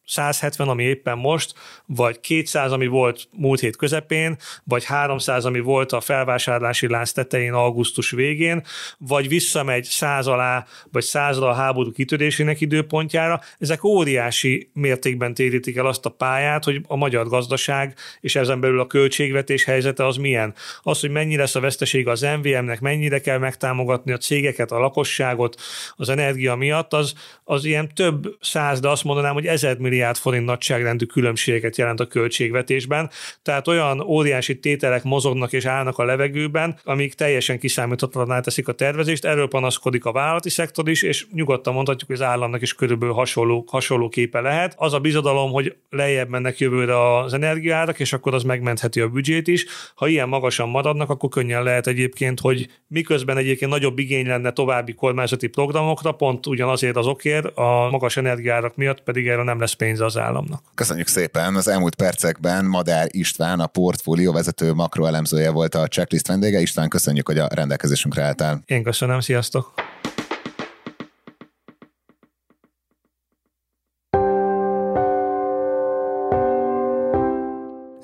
170, 0.09 0.69
ami 0.69 0.85
éppen 0.85 1.19
most, 1.19 1.55
vagy 1.87 2.21
200, 2.21 2.73
ami 2.73 2.87
volt 2.87 3.29
múlt 3.33 3.61
hét 3.61 3.77
közepén, 3.77 4.37
vagy 4.65 4.85
300, 4.85 5.45
ami 5.45 5.61
volt 5.61 5.93
a 5.93 6.01
felvásárlási 6.01 6.89
lánc 6.89 7.13
tetején 7.13 7.53
augusztus 7.53 8.11
végén, 8.11 8.63
vagy 8.99 9.29
visszamegy 9.29 9.85
100 9.85 10.27
alá, 10.27 10.67
vagy 10.93 11.03
100 11.03 11.39
a 11.39 11.53
háború 11.53 11.93
kitörésének 11.93 12.61
időpontjára. 12.61 13.41
Ezek 13.59 13.85
óriási 13.85 14.71
mértékben 14.73 15.35
térítik 15.35 15.77
el 15.77 15.87
azt 15.87 16.07
a 16.07 16.11
pályát, 16.11 16.65
hogy 16.65 16.81
a 16.87 16.97
magyar 16.97 17.27
gazdaság 17.27 17.95
és 18.21 18.37
ezen 18.37 18.61
belül 18.61 18.81
a 18.81 18.87
költségvetés 18.87 19.65
helyzete 19.65 20.07
az 20.07 20.17
milyen. 20.17 20.55
Az, 20.83 21.01
hogy 21.01 21.11
mennyi 21.11 21.37
lesz 21.37 21.55
a 21.55 21.61
veszteség 21.61 22.09
az 22.09 22.21
MVM-nek, 22.21 22.81
mennyire 22.81 23.21
kell 23.21 23.39
megtámogatni 23.39 24.13
a 24.13 24.17
cégeket, 24.17 24.73
a 24.73 24.79
lakosságot 24.79 25.61
az 25.97 26.09
energia 26.09 26.55
miatt, 26.55 26.93
az, 26.93 27.13
az 27.45 27.65
ilyen 27.65 27.95
több 27.95 28.37
száz, 28.41 28.81
de 28.81 28.89
azt 28.89 29.05
mondanám, 29.05 29.33
hogy 29.35 29.47
ezer 29.47 29.77
milliárd 29.79 29.98
milliárd 29.99 30.17
forint 30.17 30.45
nagyságrendű 30.45 31.05
különbséget 31.05 31.77
jelent 31.77 32.01
a 32.01 32.07
költségvetésben. 32.07 33.11
Tehát 33.43 33.69
olyan 33.69 34.01
óriási 34.01 34.59
tételek 34.59 35.03
mozognak 35.03 35.53
és 35.53 35.65
állnak 35.65 35.99
a 35.99 36.05
levegőben, 36.05 36.79
amik 36.85 37.15
teljesen 37.15 37.59
kiszámíthatatlaná 37.59 38.41
teszik 38.41 38.69
a 38.69 38.73
tervezést. 38.73 39.25
Erről 39.25 39.49
panaszkodik 39.49 40.05
a 40.05 40.13
vállalati 40.13 40.51
szektor 40.51 40.89
is, 40.89 41.03
és 41.03 41.27
nyugodtan 41.33 41.75
mondhatjuk, 41.75 42.11
hogy 42.11 42.21
az 42.21 42.27
államnak 42.27 42.63
is 42.63 42.75
körülbelül 42.75 43.15
hasonló, 43.15 43.65
hasonló 43.69 44.09
képe 44.09 44.41
lehet. 44.41 44.75
Az 44.77 44.93
a 44.93 44.99
bizodalom, 44.99 45.51
hogy 45.51 45.77
lejjebb 45.91 46.29
mennek 46.29 46.59
jövőre 46.59 47.17
az 47.19 47.35
energiárak, 47.35 48.01
és 48.01 48.13
akkor 48.13 48.35
az 48.35 48.43
megmentheti 48.43 49.01
a 49.01 49.09
büdzsét 49.09 49.49
is. 49.49 49.67
Ha 49.95 50.07
ilyen 50.07 50.29
magasan 50.29 50.69
maradnak, 50.69 51.11
akkor 51.11 51.29
könnyen 51.29 51.63
lehet 51.63 51.87
egyébként, 51.87 52.41
hogy 52.41 52.69
miközben 52.87 53.37
egyébként 53.37 53.71
nagyobb 53.71 53.99
igény 53.99 54.27
lenne 54.27 54.51
további 54.51 54.95
kormányzati 54.95 55.47
programokra, 55.47 56.13
pont 56.13 56.47
ugyanazért 56.47 56.97
az 56.97 57.07
okért, 57.07 57.47
a 57.57 57.89
magas 57.91 58.17
energiárak 58.17 58.77
miatt 58.77 59.03
pedig 59.03 59.29
erre 59.29 59.43
nem 59.43 59.61
lesz 59.61 59.73
pénz 59.73 59.88
pénze 59.89 60.05
az 60.05 60.17
államnak. 60.17 60.63
Köszönjük 60.75 61.07
szépen! 61.07 61.55
Az 61.55 61.69
elmúlt 61.69 61.95
percekben 61.95 62.65
Madár 62.65 63.07
István, 63.11 63.61
a 63.61 63.67
portfólió 63.67 64.33
vezető 64.33 64.73
makroelemzője 64.73 65.51
volt 65.51 65.75
a 65.75 65.87
checklist 65.87 66.27
vendége. 66.27 66.61
István, 66.61 66.89
köszönjük, 66.89 67.27
hogy 67.27 67.39
a 67.39 67.49
rendelkezésünkre 67.55 68.23
álltál. 68.23 68.63
Én 68.67 68.83
köszönöm, 68.83 69.21
sziasztok! 69.21 69.73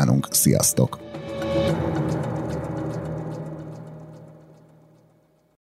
kívánunk, 0.00 0.28
sziasztok! 0.30 0.98